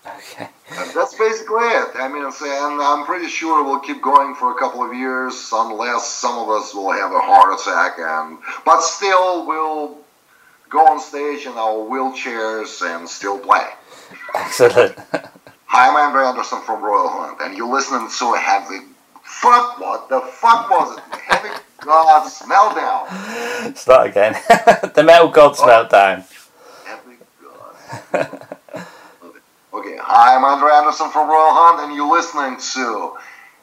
Okay. 0.06 0.48
And 0.70 0.90
that's 0.94 1.16
basically 1.16 1.64
it. 1.64 1.90
I 1.94 2.08
mean, 2.08 2.24
and 2.24 2.82
I'm 2.82 3.06
pretty 3.06 3.28
sure 3.28 3.64
we'll 3.64 3.80
keep 3.80 4.02
going 4.02 4.34
for 4.34 4.52
a 4.52 4.58
couple 4.58 4.82
of 4.82 4.94
years 4.94 5.50
unless 5.52 6.06
some 6.06 6.38
of 6.38 6.48
us 6.50 6.74
will 6.74 6.92
have 6.92 7.12
a 7.12 7.20
heart 7.20 7.58
attack. 7.58 7.98
And 7.98 8.38
but 8.64 8.82
still, 8.82 9.46
we'll 9.46 9.98
go 10.68 10.86
on 10.86 11.00
stage 11.00 11.46
in 11.46 11.52
our 11.52 11.74
wheelchairs 11.88 12.82
and 12.82 13.08
still 13.08 13.38
play. 13.38 13.66
Excellent. 14.34 14.98
Hi, 15.66 15.88
I'm 15.88 15.96
Anders 15.96 16.26
Andersen 16.26 16.60
from 16.60 16.84
Royal 16.84 17.08
Hunt, 17.08 17.38
and 17.40 17.56
you're 17.56 17.72
listening 17.72 18.08
to 18.08 18.34
Heavy. 18.34 18.86
Fuck! 19.22 19.80
What 19.80 20.08
the 20.08 20.20
fuck 20.20 20.70
was 20.70 20.96
it? 20.96 21.04
Heavy 21.14 21.48
Gods 21.80 22.40
Meltdown. 22.42 23.76
Start 23.76 24.10
again. 24.10 24.34
the 24.94 25.02
Metal 25.02 25.28
Gods 25.28 25.58
oh. 25.62 25.66
Meltdown. 25.66 26.24
Heavy 26.84 27.16
Gods. 27.42 28.86
Okay, 29.74 29.93
hi, 29.93 29.93
I'm 30.06 30.44
Anders 30.44 30.70
Andersen 30.72 31.10
from 31.10 31.28
Royal 31.28 31.54
Hunt, 31.54 31.80
and 31.80 31.94
you're 31.94 32.10
listening 32.10 32.58
to 32.74 33.14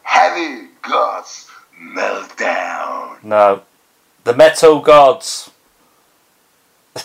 Heavy 0.03 0.69
Gods 0.81 1.47
Meltdown. 1.79 3.23
No. 3.23 3.61
The 4.23 4.35
Metal 4.35 4.79
Gods. 4.79 5.51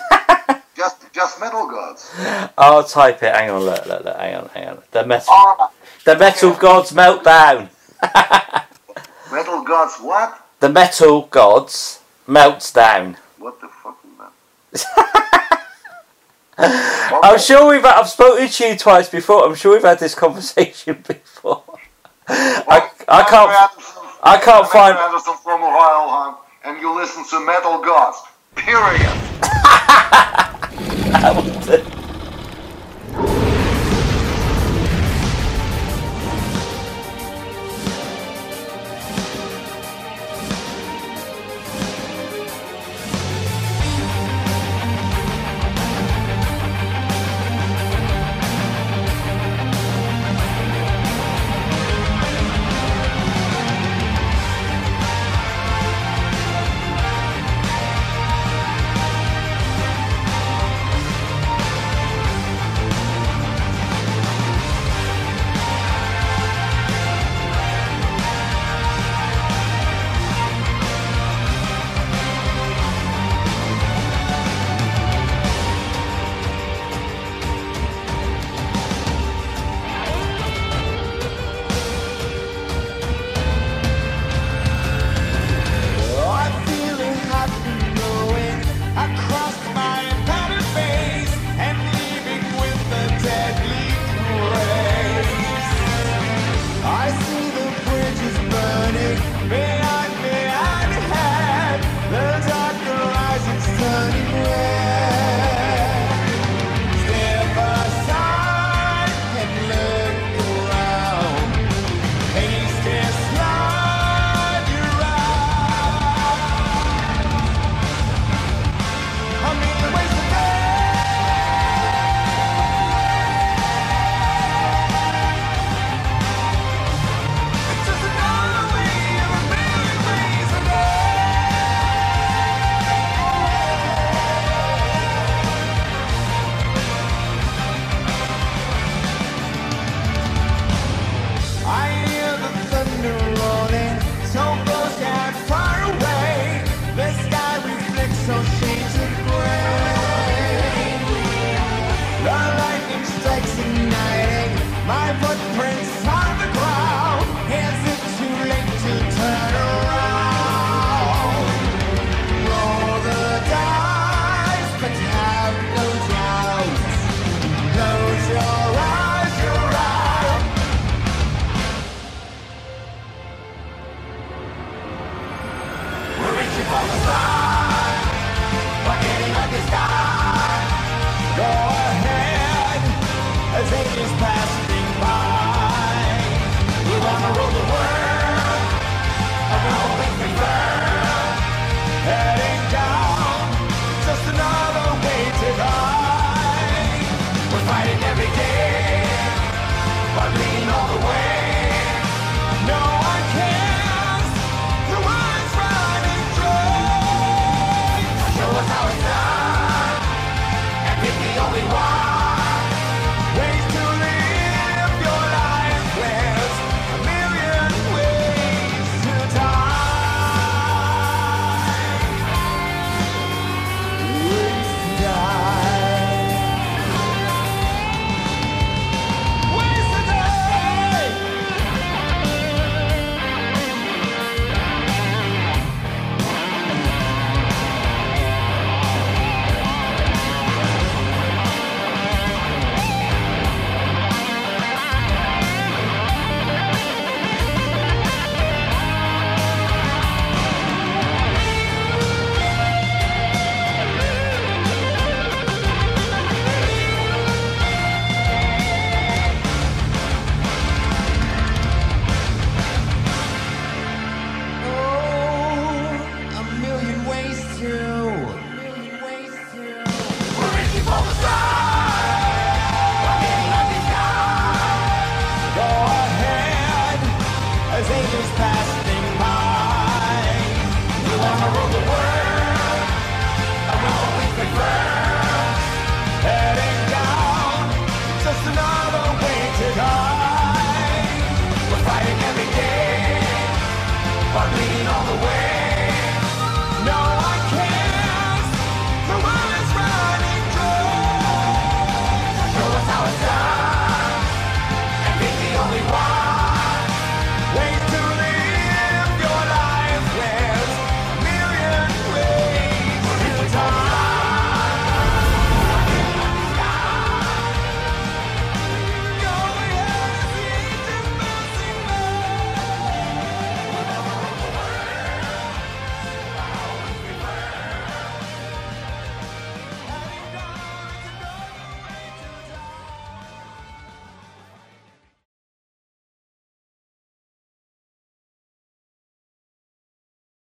Just, 0.77 1.11
just 1.15 1.41
Metal 1.41 1.67
Gods. 1.67 2.13
I'll 2.59 2.85
type 2.85 3.23
it. 3.23 3.35
Hang 3.35 3.49
on, 3.49 3.63
look, 3.63 3.87
look, 3.87 4.05
look. 4.05 4.17
Hang 4.19 4.35
on, 4.35 4.49
hang 4.51 4.69
on. 4.69 4.83
The 4.91 5.07
Metal, 5.07 5.71
the 6.05 6.17
Metal 6.19 6.53
Gods 6.53 6.93
Meltdown. 6.93 7.71
Metal 9.33 9.63
Gods. 9.63 9.97
What? 10.03 10.47
The 10.61 10.69
Metal 10.69 11.23
Gods 11.23 12.01
melts 12.27 12.71
down. 12.73 13.17
What 13.39 13.59
the 13.63 13.69
fuck 13.69 13.99
is 14.73 14.85
that? 14.85 15.43
I'm 16.59 17.39
sure 17.39 17.69
we've. 17.69 17.85
I've 17.85 18.09
spoken 18.09 18.49
to 18.49 18.67
you 18.67 18.77
twice 18.77 19.09
before. 19.09 19.47
I'm 19.47 19.55
sure 19.55 19.75
we've 19.75 19.83
had 19.83 19.99
this 19.99 20.15
conversation 20.15 21.03
before. 21.07 21.63
I, 22.29 22.91
I 23.09 23.23
can't. 23.25 23.51
I 24.23 24.39
can't 24.39 24.67
find. 24.69 24.97
Andersen 24.97 25.35
from 25.43 25.61
Hunt, 25.63 26.39
and 26.65 26.81
you 26.81 26.95
listen 26.95 27.25
to 27.29 27.45
Metal 27.45 27.83
Gods. 27.83 28.23
Period. 28.55 29.13